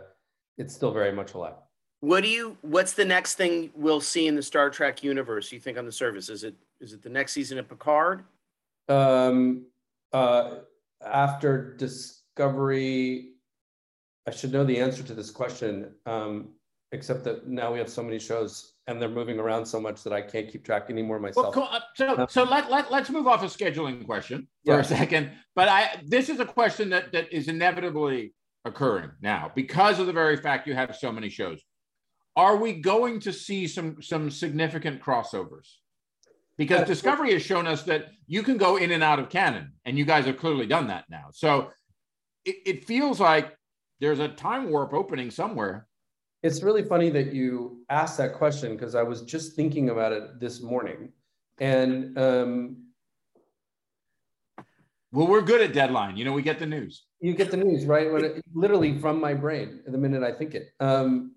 it's 0.58 0.74
still 0.74 0.92
very 0.92 1.12
much 1.12 1.34
alive. 1.34 1.56
What 2.02 2.22
do 2.22 2.30
you? 2.30 2.56
What's 2.62 2.94
the 2.94 3.06
next 3.06 3.36
thing 3.36 3.72
we'll 3.74 4.02
see 4.02 4.28
in 4.28 4.36
the 4.36 4.44
Star 4.44 4.70
Trek 4.70 5.04
universe? 5.04 5.52
You 5.52 5.60
think 5.60 5.80
on 5.80 5.86
the 5.86 5.92
surface? 5.92 6.30
Is 6.30 6.44
it 6.44 6.54
is 6.80 6.94
it 6.94 7.02
the 7.02 7.10
next 7.10 7.34
season 7.34 7.58
of 7.58 7.68
Picard? 7.68 8.24
Um, 8.90 9.66
uh, 10.14 10.60
after 11.06 11.76
Discovery, 11.76 13.34
I 14.28 14.32
should 14.32 14.52
know 14.52 14.64
the 14.64 14.80
answer 14.80 15.04
to 15.04 15.14
this 15.14 15.32
question. 15.32 15.92
Um, 16.06 16.50
except 16.92 17.24
that 17.26 17.48
now 17.48 17.74
we 17.74 17.80
have 17.80 17.90
so 17.90 18.02
many 18.02 18.20
shows 18.20 18.74
and 18.88 19.02
they're 19.02 19.10
moving 19.10 19.40
around 19.40 19.66
so 19.66 19.82
much 19.82 20.04
that 20.04 20.14
I 20.14 20.22
can't 20.22 20.50
keep 20.50 20.64
track 20.64 20.90
anymore 20.90 21.20
myself. 21.20 21.56
Well, 21.56 21.82
so 21.96 22.26
so 22.30 22.44
let, 22.44 22.72
let, 22.72 22.92
let's 22.92 23.10
move 23.10 23.28
off 23.28 23.44
a 23.44 23.48
scheduling 23.48 24.06
question 24.06 24.48
for 24.66 24.76
yeah. 24.76 24.80
a 24.80 24.84
second. 24.84 25.32
But 25.56 25.68
I 25.68 26.02
this 26.06 26.30
is 26.30 26.40
a 26.40 26.46
question 26.46 26.90
that, 26.92 27.12
that 27.12 27.34
is 27.34 27.48
inevitably 27.48 28.34
occurring 28.64 29.12
now 29.22 29.52
because 29.56 30.00
of 30.00 30.08
the 30.08 30.14
very 30.14 30.38
fact 30.38 30.68
you 30.68 30.74
have 30.74 30.96
so 30.96 31.12
many 31.12 31.30
shows 31.30 31.62
are 32.36 32.58
we 32.58 32.74
going 32.74 33.20
to 33.22 33.32
see 33.32 33.68
some 33.68 34.02
some 34.02 34.30
significant 34.30 35.02
crossovers? 35.02 35.76
Because 36.58 36.88
Discovery 36.88 37.34
has 37.34 37.42
shown 37.42 37.68
us 37.68 37.84
that 37.84 38.08
you 38.28 38.42
can 38.42 38.58
go 38.58 38.78
in 38.78 38.92
and 38.92 39.04
out 39.04 39.20
of 39.20 39.30
canon, 39.30 39.74
and 39.84 39.98
you 39.98 40.06
guys 40.06 40.26
have 40.26 40.38
clearly 40.38 40.66
done 40.66 40.88
that 40.88 41.06
now. 41.10 41.26
So 41.32 41.72
it, 42.46 42.56
it 42.66 42.86
feels 42.86 43.20
like 43.20 43.58
there's 44.00 44.20
a 44.20 44.30
time 44.30 44.70
warp 44.70 44.94
opening 44.94 45.32
somewhere. 45.32 45.88
It's 46.44 46.64
really 46.64 46.84
funny 46.84 47.10
that 47.10 47.34
you 47.34 47.84
asked 47.90 48.18
that 48.20 48.36
question 48.36 48.74
because 48.74 48.96
I 48.96 49.04
was 49.04 49.24
just 49.24 49.56
thinking 49.56 49.90
about 49.90 50.12
it 50.12 50.40
this 50.40 50.62
morning. 50.62 51.12
And 51.60 52.18
um, 52.18 52.78
well, 55.12 55.28
we're 55.28 55.42
good 55.42 55.62
at 55.62 55.74
deadline. 55.74 56.18
You 56.18 56.26
know, 56.26 56.34
we 56.34 56.42
get 56.42 56.60
the 56.60 56.66
news. 56.66 57.06
You 57.22 57.34
get 57.34 57.50
the 57.50 57.58
news, 57.58 57.86
right? 57.86 58.12
When 58.12 58.26
it, 58.26 58.44
literally 58.54 59.00
from 59.00 59.20
my 59.20 59.34
brain 59.34 59.82
the 59.88 59.98
minute 59.98 60.24
I 60.24 60.34
think 60.34 60.56
it. 60.56 60.70
Um, 60.80 61.36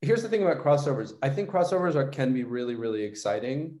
here's 0.00 0.22
the 0.22 0.28
thing 0.28 0.42
about 0.42 0.64
crossovers. 0.64 1.12
I 1.22 1.28
think 1.28 1.50
crossovers 1.50 1.94
are 1.94 2.08
can 2.08 2.32
be 2.32 2.44
really, 2.44 2.74
really 2.74 3.02
exciting, 3.02 3.78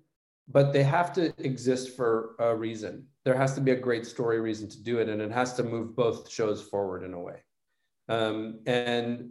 but 0.50 0.72
they 0.72 0.82
have 0.82 1.12
to 1.12 1.34
exist 1.44 1.96
for 1.96 2.34
a 2.38 2.56
reason. 2.56 3.06
There 3.24 3.36
has 3.36 3.54
to 3.54 3.60
be 3.60 3.72
a 3.72 3.76
great 3.76 4.06
story 4.06 4.40
reason 4.40 4.68
to 4.70 4.82
do 4.82 4.98
it, 4.98 5.08
and 5.08 5.20
it 5.20 5.30
has 5.30 5.54
to 5.54 5.62
move 5.62 5.94
both 5.94 6.30
shows 6.30 6.62
forward 6.62 7.04
in 7.04 7.12
a 7.12 7.20
way. 7.20 7.42
Um, 8.08 8.60
and 8.66 9.30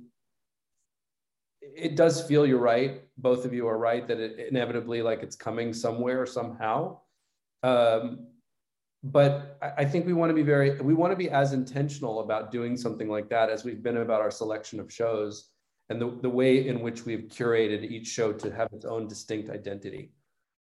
it 1.61 1.95
does 1.95 2.21
feel 2.21 2.45
you're 2.45 2.59
right. 2.59 3.01
Both 3.17 3.45
of 3.45 3.53
you 3.53 3.67
are 3.67 3.77
right 3.77 4.07
that 4.07 4.19
it 4.19 4.47
inevitably 4.49 5.01
like 5.01 5.23
it's 5.23 5.35
coming 5.35 5.73
somewhere 5.73 6.25
somehow. 6.25 6.99
Um, 7.63 8.27
but 9.03 9.57
I 9.77 9.85
think 9.85 10.05
we 10.05 10.13
want 10.13 10.29
to 10.29 10.33
be 10.33 10.43
very 10.43 10.79
we 10.81 10.93
want 10.93 11.11
to 11.11 11.15
be 11.15 11.29
as 11.29 11.53
intentional 11.53 12.19
about 12.21 12.51
doing 12.51 12.75
something 12.75 13.09
like 13.09 13.29
that 13.29 13.49
as 13.49 13.63
we've 13.63 13.81
been 13.81 13.97
about 13.97 14.21
our 14.21 14.31
selection 14.31 14.79
of 14.79 14.91
shows 14.91 15.51
and 15.89 16.01
the, 16.01 16.17
the 16.21 16.29
way 16.29 16.67
in 16.67 16.81
which 16.81 17.05
we've 17.05 17.27
curated 17.27 17.83
each 17.89 18.07
show 18.07 18.33
to 18.33 18.51
have 18.51 18.67
its 18.73 18.85
own 18.85 19.07
distinct 19.07 19.49
identity. 19.49 20.11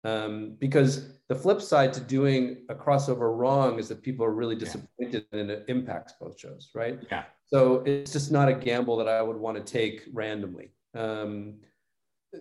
Um, 0.05 0.57
because 0.59 1.11
the 1.29 1.35
flip 1.35 1.63
side 1.63 1.93
to 1.93 2.01
doing 2.01 2.65
a 2.69 2.75
crossover 2.75 3.37
wrong 3.37 3.79
is 3.79 3.89
that 3.89 4.03
people 4.03 4.27
are 4.27 4.33
really 4.33 4.57
disappointed 4.57 5.27
yeah. 5.33 5.41
and 5.41 5.51
it 5.51 5.65
impacts 5.69 6.15
both 6.21 6.39
shows, 6.39 6.71
right? 6.75 6.99
Yeah. 7.11 7.25
So 7.47 7.83
it's 7.87 8.13
just 8.13 8.33
not 8.33 8.49
a 8.49 8.55
gamble 8.55 8.97
that 8.97 9.09
I 9.09 9.23
would 9.23 9.37
want 9.37 9.57
to 9.59 9.63
take 9.63 10.03
randomly. 10.13 10.73
Um, 10.95 11.55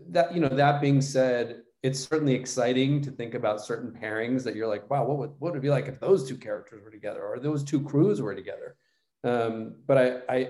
that 0.10 0.34
you 0.34 0.41
know, 0.41 0.50
that 0.50 0.82
being 0.82 1.02
said, 1.02 1.63
it's 1.84 2.00
certainly 2.00 2.34
exciting 2.34 3.02
to 3.02 3.12
think 3.12 3.34
about 3.34 3.62
certain 3.62 3.91
pairings 3.91 4.43
that 4.43 4.56
you're 4.56 4.67
like, 4.67 4.89
wow, 4.89 5.04
what 5.06 5.17
would 5.17 5.32
what 5.39 5.52
would 5.52 5.58
it 5.58 5.62
be 5.62 5.69
like 5.69 5.88
if 5.88 6.00
those 6.00 6.28
two 6.28 6.38
characters 6.38 6.84
were 6.84 6.91
together 6.91 7.24
or 7.24 7.39
those 7.39 7.63
two 7.63 7.82
crews 7.82 8.21
were 8.21 8.36
together? 8.36 8.76
Um, 9.24 9.76
but 9.86 9.97
I, 9.97 10.36
I 10.36 10.50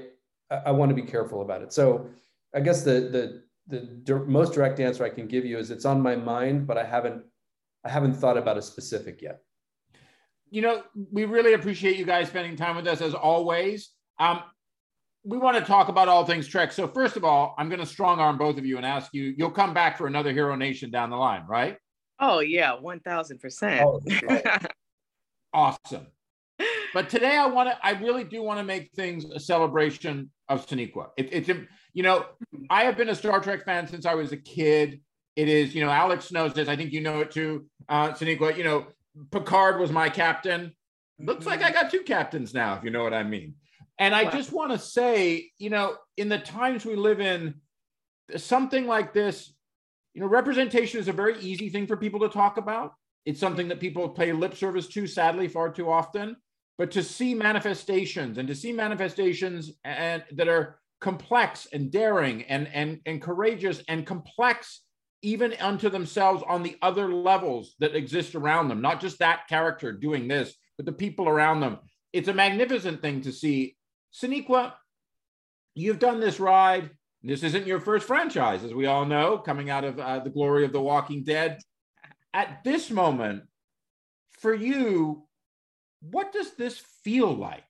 I 0.65 0.71
want 0.71 0.89
to 0.89 0.95
be 0.95 1.01
careful 1.01 1.41
about 1.41 1.61
it. 1.61 1.73
So 1.73 2.09
I 2.53 2.59
guess 2.59 2.83
the 2.83 2.91
the 2.91 3.43
the 3.71 4.19
most 4.27 4.53
direct 4.53 4.79
answer 4.79 5.03
I 5.03 5.09
can 5.09 5.27
give 5.27 5.45
you 5.45 5.57
is 5.57 5.71
it's 5.71 5.85
on 5.85 6.01
my 6.01 6.15
mind, 6.15 6.67
but 6.67 6.77
I 6.77 6.83
haven't 6.83 7.23
I 7.83 7.89
haven't 7.89 8.13
thought 8.13 8.37
about 8.37 8.57
a 8.57 8.61
specific 8.61 9.21
yet. 9.21 9.39
You 10.49 10.61
know, 10.61 10.83
we 11.11 11.25
really 11.25 11.53
appreciate 11.53 11.97
you 11.97 12.05
guys 12.05 12.27
spending 12.27 12.55
time 12.55 12.75
with 12.75 12.87
us 12.87 13.01
as 13.01 13.13
always. 13.13 13.89
Um, 14.19 14.41
we 15.23 15.37
want 15.37 15.57
to 15.57 15.63
talk 15.63 15.87
about 15.87 16.07
all 16.07 16.25
things 16.25 16.47
Trek. 16.47 16.71
So 16.71 16.87
first 16.87 17.15
of 17.15 17.23
all, 17.23 17.55
I'm 17.57 17.69
going 17.69 17.79
to 17.79 17.85
strong 17.85 18.19
arm 18.19 18.37
both 18.37 18.57
of 18.57 18.65
you 18.65 18.77
and 18.77 18.85
ask 18.85 19.13
you. 19.13 19.33
You'll 19.37 19.51
come 19.51 19.73
back 19.73 19.97
for 19.97 20.07
another 20.07 20.31
Hero 20.33 20.55
Nation 20.55 20.91
down 20.91 21.09
the 21.09 21.15
line, 21.15 21.45
right? 21.47 21.77
Oh 22.19 22.39
yeah, 22.39 22.73
one 22.73 22.99
thousand 22.99 23.39
percent. 23.39 23.81
Oh, 23.83 24.01
awesome. 25.53 26.07
But 26.93 27.09
today 27.09 27.37
I 27.37 27.47
want 27.47 27.69
to. 27.69 27.85
I 27.85 27.91
really 27.91 28.23
do 28.23 28.43
want 28.43 28.59
to 28.59 28.63
make 28.63 28.91
things 28.93 29.25
a 29.25 29.39
celebration 29.39 30.29
of 30.51 30.67
Sonequa. 30.67 31.09
It, 31.17 31.29
it's 31.31 31.49
you 31.93 32.03
know 32.03 32.25
I 32.69 32.83
have 32.83 32.97
been 32.97 33.09
a 33.09 33.15
Star 33.15 33.39
Trek 33.39 33.65
fan 33.65 33.87
since 33.87 34.05
I 34.05 34.15
was 34.15 34.31
a 34.31 34.37
kid. 34.37 35.01
It 35.35 35.47
is 35.47 35.73
you 35.73 35.83
know 35.83 35.89
Alex 35.89 36.31
knows 36.31 36.53
this. 36.53 36.67
I 36.67 36.75
think 36.75 36.91
you 36.91 37.01
know 37.01 37.21
it 37.21 37.31
too, 37.31 37.65
uh, 37.89 38.11
Sonequa. 38.11 38.57
You 38.57 38.63
know 38.63 38.87
Picard 39.31 39.79
was 39.79 39.91
my 39.91 40.09
captain. 40.09 40.73
Looks 41.19 41.45
like 41.45 41.63
I 41.63 41.71
got 41.71 41.91
two 41.91 42.01
captains 42.01 42.53
now, 42.53 42.75
if 42.75 42.83
you 42.83 42.89
know 42.89 43.03
what 43.03 43.13
I 43.13 43.23
mean. 43.23 43.55
And 43.99 44.15
I 44.15 44.31
just 44.31 44.51
want 44.51 44.71
to 44.71 44.79
say, 44.79 45.51
you 45.59 45.69
know, 45.69 45.95
in 46.17 46.27
the 46.27 46.39
times 46.39 46.85
we 46.85 46.95
live 46.95 47.21
in, 47.21 47.55
something 48.35 48.87
like 48.87 49.13
this, 49.13 49.53
you 50.15 50.21
know, 50.21 50.27
representation 50.27 50.99
is 50.99 51.07
a 51.07 51.13
very 51.13 51.39
easy 51.39 51.69
thing 51.69 51.85
for 51.85 51.95
people 51.95 52.21
to 52.21 52.29
talk 52.29 52.57
about. 52.57 52.93
It's 53.25 53.39
something 53.39 53.67
that 53.67 53.79
people 53.79 54.09
pay 54.09 54.31
lip 54.31 54.55
service 54.55 54.87
to, 54.87 55.05
sadly, 55.05 55.47
far 55.47 55.69
too 55.69 55.91
often. 55.91 56.37
But 56.77 56.91
to 56.91 57.03
see 57.03 57.35
manifestations 57.35 58.37
and 58.37 58.47
to 58.47 58.55
see 58.55 58.71
manifestations 58.71 59.71
and 59.83 60.23
that 60.31 60.47
are 60.47 60.79
complex 60.99 61.67
and 61.73 61.91
daring 61.91 62.43
and 62.43 62.67
and 62.73 62.99
and 63.05 63.21
courageous 63.21 63.83
and 63.87 64.05
complex 64.05 64.81
even 65.21 65.53
unto 65.59 65.89
themselves 65.89 66.43
on 66.47 66.63
the 66.63 66.77
other 66.81 67.13
levels 67.13 67.75
that 67.79 67.95
exist 67.95 68.33
around 68.35 68.69
them, 68.69 68.81
not 68.81 68.99
just 68.99 69.19
that 69.19 69.47
character 69.47 69.91
doing 69.91 70.27
this, 70.27 70.55
but 70.77 70.85
the 70.85 70.91
people 70.91 71.27
around 71.27 71.59
them. 71.59 71.77
It's 72.11 72.27
a 72.27 72.33
magnificent 72.33 73.01
thing 73.01 73.21
to 73.21 73.31
see. 73.31 73.75
Sonequa, 74.13 74.73
you've 75.75 75.99
done 75.99 76.19
this 76.19 76.39
ride. 76.39 76.89
This 77.23 77.43
isn't 77.43 77.67
your 77.67 77.79
first 77.79 78.07
franchise, 78.07 78.63
as 78.63 78.73
we 78.73 78.87
all 78.87 79.05
know, 79.05 79.37
coming 79.37 79.69
out 79.69 79.83
of 79.83 79.99
uh, 79.99 80.19
the 80.19 80.31
glory 80.31 80.65
of 80.65 80.73
The 80.73 80.81
Walking 80.81 81.23
Dead. 81.23 81.59
At 82.33 82.63
this 82.63 82.89
moment, 82.89 83.43
for 84.39 84.55
you, 84.55 85.27
what 86.01 86.33
does 86.33 86.53
this 86.55 86.77
feel 87.03 87.33
like? 87.33 87.63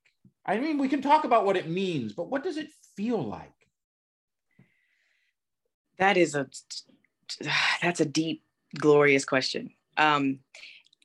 I 0.46 0.58
mean, 0.58 0.78
we 0.78 0.88
can 0.88 1.02
talk 1.02 1.24
about 1.24 1.46
what 1.46 1.58
it 1.58 1.70
means, 1.70 2.14
but 2.14 2.30
what 2.30 2.44
does 2.44 2.58
it 2.58 2.70
feel 2.96 3.22
like? 3.22 3.52
That 5.98 6.18
is 6.18 6.36
a 6.36 6.48
that's 7.82 8.00
a 8.00 8.06
deep, 8.06 8.44
glorious 8.78 9.26
question. 9.26 9.72
Um, 9.98 10.40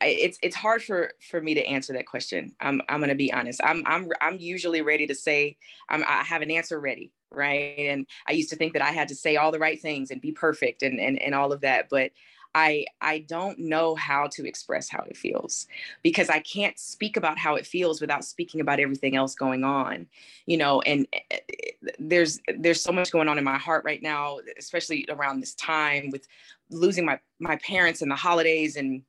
it's 0.00 0.38
it's 0.42 0.56
hard 0.56 0.82
for 0.82 1.12
for 1.30 1.40
me 1.40 1.54
to 1.54 1.66
answer 1.66 1.92
that 1.94 2.06
question. 2.06 2.54
I'm 2.60 2.82
I'm 2.88 3.00
gonna 3.00 3.14
be 3.14 3.32
honest. 3.32 3.60
I'm 3.64 3.82
I'm 3.86 4.10
I'm 4.20 4.38
usually 4.38 4.82
ready 4.82 5.06
to 5.06 5.14
say 5.14 5.56
I'm, 5.88 6.04
I 6.06 6.22
have 6.22 6.42
an 6.42 6.50
answer 6.50 6.78
ready, 6.78 7.12
right? 7.30 7.78
And 7.78 8.06
I 8.28 8.32
used 8.32 8.50
to 8.50 8.56
think 8.56 8.74
that 8.74 8.82
I 8.82 8.90
had 8.90 9.08
to 9.08 9.14
say 9.14 9.36
all 9.36 9.52
the 9.52 9.58
right 9.58 9.80
things 9.80 10.10
and 10.10 10.20
be 10.20 10.32
perfect 10.32 10.82
and 10.82 11.00
and 11.00 11.20
and 11.20 11.34
all 11.34 11.52
of 11.52 11.62
that, 11.62 11.88
but 11.88 12.10
I 12.56 12.86
I 13.02 13.18
don't 13.18 13.58
know 13.58 13.94
how 13.94 14.28
to 14.28 14.48
express 14.48 14.88
how 14.88 15.02
it 15.02 15.14
feels 15.14 15.66
because 16.02 16.30
I 16.30 16.38
can't 16.40 16.78
speak 16.78 17.18
about 17.18 17.38
how 17.38 17.54
it 17.56 17.66
feels 17.66 18.00
without 18.00 18.24
speaking 18.24 18.62
about 18.62 18.80
everything 18.80 19.14
else 19.14 19.34
going 19.34 19.62
on, 19.62 20.06
you 20.46 20.56
know. 20.56 20.80
And 20.80 21.06
eh, 21.12 21.20
eh, 21.30 21.90
there's 21.98 22.40
there's 22.56 22.80
so 22.80 22.92
much 22.92 23.12
going 23.12 23.28
on 23.28 23.36
in 23.36 23.44
my 23.44 23.58
heart 23.58 23.84
right 23.84 24.02
now, 24.02 24.38
especially 24.58 25.04
around 25.10 25.40
this 25.40 25.54
time 25.54 26.08
with 26.10 26.26
losing 26.70 27.04
my 27.04 27.20
my 27.40 27.56
parents 27.56 28.00
and 28.00 28.10
the 28.10 28.16
holidays 28.16 28.76
and 28.76 29.02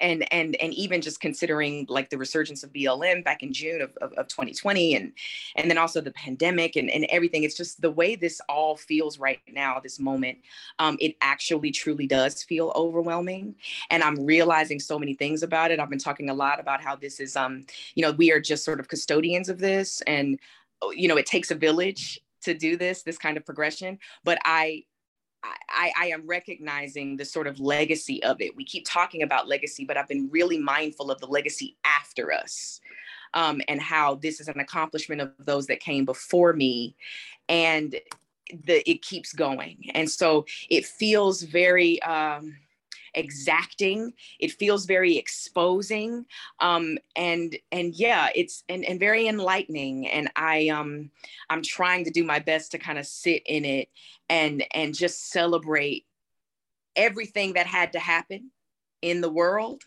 and 0.00 0.30
and 0.32 0.56
and 0.56 0.74
even 0.74 1.00
just 1.00 1.20
considering 1.20 1.86
like 1.88 2.10
the 2.10 2.18
resurgence 2.18 2.64
of 2.64 2.72
blm 2.72 3.22
back 3.22 3.42
in 3.42 3.52
june 3.52 3.80
of, 3.80 3.96
of, 3.98 4.12
of, 4.14 4.26
2020 4.26 4.96
and 4.96 5.12
and 5.54 5.70
then 5.70 5.78
also 5.78 6.00
the 6.00 6.10
pandemic 6.12 6.74
and, 6.74 6.90
and 6.90 7.06
everything 7.08 7.44
it's 7.44 7.56
just 7.56 7.80
the 7.80 7.90
way 7.90 8.16
this 8.16 8.40
all 8.48 8.76
feels 8.76 9.18
right 9.18 9.40
now 9.52 9.78
this 9.80 10.00
moment 10.00 10.38
um, 10.80 10.96
it 11.00 11.14
actually 11.20 11.70
truly 11.70 12.06
does 12.06 12.42
feel 12.42 12.72
overwhelming 12.74 13.54
and 13.90 14.02
i'm 14.02 14.24
realizing 14.24 14.80
so 14.80 14.98
many 14.98 15.14
things 15.14 15.42
about 15.42 15.70
it. 15.70 15.80
I've 15.80 15.90
been 15.90 15.98
talking 15.98 16.30
a 16.30 16.34
lot 16.34 16.60
about 16.60 16.82
how 16.82 16.96
this 16.96 17.20
is 17.20 17.36
um 17.36 17.64
you 17.94 18.02
know 18.02 18.12
we 18.12 18.32
are 18.32 18.40
just 18.40 18.64
sort 18.64 18.80
of 18.80 18.88
custodians 18.88 19.48
of 19.48 19.58
this 19.58 20.02
and 20.02 20.38
you 20.92 21.08
know 21.08 21.16
it 21.16 21.26
takes 21.26 21.50
a 21.50 21.54
village 21.54 22.20
to 22.42 22.54
do 22.54 22.76
this 22.76 23.02
this 23.02 23.18
kind 23.18 23.36
of 23.36 23.44
progression 23.44 23.98
but 24.24 24.38
i 24.44 24.84
I, 25.68 25.92
I, 25.98 26.06
am 26.06 26.26
recognizing 26.26 27.16
the 27.16 27.24
sort 27.24 27.46
of 27.46 27.60
legacy 27.60 28.22
of 28.22 28.40
it. 28.40 28.56
We 28.56 28.64
keep 28.64 28.84
talking 28.86 29.22
about 29.22 29.48
legacy, 29.48 29.84
but 29.84 29.96
I've 29.96 30.08
been 30.08 30.28
really 30.30 30.58
mindful 30.58 31.10
of 31.10 31.20
the 31.20 31.26
legacy 31.26 31.76
after 31.84 32.32
us 32.32 32.80
um, 33.34 33.60
and 33.68 33.80
how 33.80 34.16
this 34.16 34.40
is 34.40 34.48
an 34.48 34.60
accomplishment 34.60 35.20
of 35.20 35.32
those 35.38 35.66
that 35.66 35.80
came 35.80 36.04
before 36.04 36.52
me. 36.52 36.96
And 37.48 37.94
the, 38.64 38.88
it 38.88 39.02
keeps 39.02 39.32
going. 39.32 39.90
And 39.94 40.10
so 40.10 40.46
it 40.70 40.86
feels 40.86 41.42
very, 41.42 42.00
um, 42.02 42.56
exacting. 43.16 44.12
It 44.38 44.52
feels 44.52 44.86
very 44.86 45.16
exposing. 45.16 46.26
Um, 46.60 46.98
and 47.16 47.56
and 47.72 47.94
yeah 47.94 48.28
it's 48.34 48.62
and, 48.68 48.84
and 48.84 49.00
very 49.00 49.26
enlightening. 49.26 50.06
And 50.08 50.30
i 50.36 50.68
um 50.68 51.10
i'm 51.50 51.62
trying 51.62 52.04
to 52.04 52.10
do 52.10 52.22
my 52.22 52.38
best 52.38 52.72
to 52.72 52.78
kind 52.78 52.98
of 52.98 53.06
sit 53.06 53.42
in 53.46 53.64
it 53.64 53.88
and 54.28 54.64
and 54.72 54.94
just 54.94 55.30
celebrate 55.30 56.04
everything 56.94 57.54
that 57.54 57.66
had 57.66 57.92
to 57.92 57.98
happen 57.98 58.50
in 59.02 59.20
the 59.20 59.30
world 59.30 59.82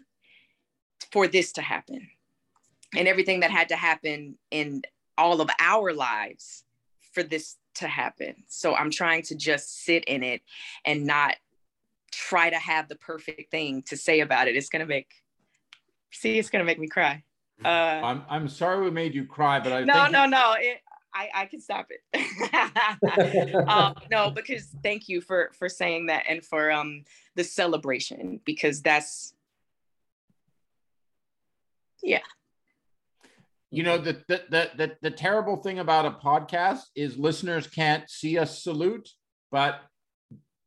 for 1.11 1.27
this 1.27 1.53
to 1.53 1.61
happen. 1.61 2.07
And 2.95 3.07
everything 3.07 3.41
that 3.41 3.51
had 3.51 3.69
to 3.69 3.75
happen 3.75 4.37
in 4.49 4.81
all 5.17 5.41
of 5.41 5.49
our 5.59 5.93
lives 5.93 6.63
for 7.11 7.23
this 7.23 7.57
to 7.75 7.87
happen. 7.87 8.35
So 8.47 8.75
i'm 8.75 8.91
trying 8.91 9.21
to 9.23 9.35
just 9.35 9.83
sit 9.83 10.03
in 10.05 10.23
it 10.23 10.41
and 10.85 11.05
not 11.05 11.35
try 12.12 12.50
to 12.50 12.58
have 12.58 12.88
the 12.88 12.95
perfect 12.95 13.52
thing 13.52 13.84
to 13.84 13.98
say 13.98 14.19
about 14.22 14.48
it. 14.48 14.56
It's 14.56 14.69
gonna 14.69 14.86
make 14.86 15.12
see, 16.12 16.39
it's 16.39 16.50
gonna 16.50 16.63
make 16.63 16.80
me 16.80 16.88
cry. 16.88 17.24
Uh, 17.63 17.67
I'm 17.67 18.24
I'm 18.30 18.48
sorry 18.48 18.84
we 18.84 18.91
made 18.91 19.13
you 19.13 19.26
cry, 19.26 19.60
but 19.60 19.74
I 19.74 19.84
no 19.84 20.08
no 20.08 20.26
no. 20.26 20.56
It, 20.58 20.80
I, 21.13 21.30
I 21.34 21.45
can 21.45 21.60
stop 21.60 21.88
it. 21.89 23.67
um, 23.67 23.95
no, 24.12 24.30
because 24.30 24.67
thank 24.84 25.10
you 25.10 25.22
for 25.22 25.52
for 25.58 25.67
saying 25.67 26.08
that 26.08 26.26
and 26.30 26.45
for 26.45 26.72
um 26.72 27.04
the 27.36 27.43
celebration 27.43 28.39
because 28.45 28.82
that's 28.82 29.34
yeah. 32.04 32.22
You 33.72 33.84
know 33.84 33.98
the 33.98 34.24
the 34.28 34.43
the 34.50 34.72
the, 34.76 34.98
the 35.02 35.12
terrible 35.12 35.58
thing 35.58 35.80
about 35.80 36.06
a 36.06 36.12
podcast 36.12 36.82
is 36.95 37.17
listeners 37.17 37.67
can't 37.67 38.10
see 38.10 38.38
us 38.38 38.63
salute, 38.63 39.10
but 39.52 39.82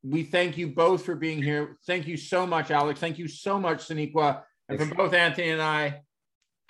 we 0.03 0.25
thank 0.25 0.59
you 0.59 0.69
both 0.69 1.05
for 1.05 1.15
being 1.15 1.43
here. 1.43 1.77
Thank 1.87 2.07
you 2.07 2.17
so 2.17 2.47
much, 2.47 2.71
Alex. 2.71 3.01
Thank 3.01 3.19
you 3.19 3.29
so 3.29 3.59
much, 3.59 3.89
Sonequa. 3.89 4.43
And 4.69 4.79
from 4.79 4.91
both 4.91 5.13
Anthony 5.13 5.51
and 5.51 5.63
I, 5.63 6.03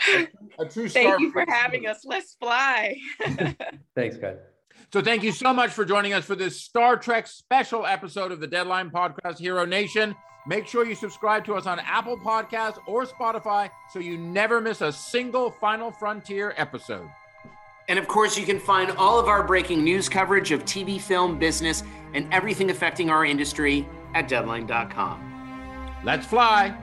a, 0.08 0.28
a 0.58 0.68
true 0.68 0.88
star. 0.88 1.02
Thank 1.02 1.20
you 1.20 1.32
for 1.32 1.44
having 1.48 1.86
us. 1.86 2.04
Let's 2.04 2.34
fly. 2.34 2.96
Thanks, 3.94 4.16
guys. 4.16 4.36
So 4.92 5.00
thank 5.00 5.22
you 5.22 5.32
so 5.32 5.52
much 5.54 5.70
for 5.70 5.84
joining 5.84 6.12
us 6.12 6.24
for 6.24 6.34
this 6.34 6.60
Star 6.60 6.96
Trek 6.96 7.26
special 7.26 7.86
episode 7.86 8.32
of 8.32 8.40
the 8.40 8.46
Deadline 8.46 8.90
Podcast 8.90 9.38
Hero 9.38 9.64
Nation. 9.64 10.14
Make 10.46 10.66
sure 10.66 10.84
you 10.84 10.94
subscribe 10.94 11.44
to 11.46 11.54
us 11.54 11.66
on 11.66 11.78
Apple 11.78 12.18
Podcasts 12.18 12.78
or 12.86 13.06
Spotify 13.06 13.70
so 13.90 14.00
you 14.00 14.18
never 14.18 14.60
miss 14.60 14.80
a 14.80 14.92
single 14.92 15.52
Final 15.60 15.92
Frontier 15.92 16.52
episode. 16.56 17.08
And 17.88 17.98
of 17.98 18.08
course, 18.08 18.38
you 18.38 18.46
can 18.46 18.58
find 18.58 18.90
all 18.92 19.18
of 19.18 19.28
our 19.28 19.42
breaking 19.42 19.82
news 19.82 20.08
coverage 20.08 20.52
of 20.52 20.64
TV, 20.64 21.00
film, 21.00 21.38
business, 21.38 21.82
and 22.14 22.32
everything 22.32 22.70
affecting 22.70 23.10
our 23.10 23.24
industry 23.24 23.88
at 24.14 24.28
deadline.com. 24.28 26.00
Let's 26.04 26.26
fly. 26.26 26.76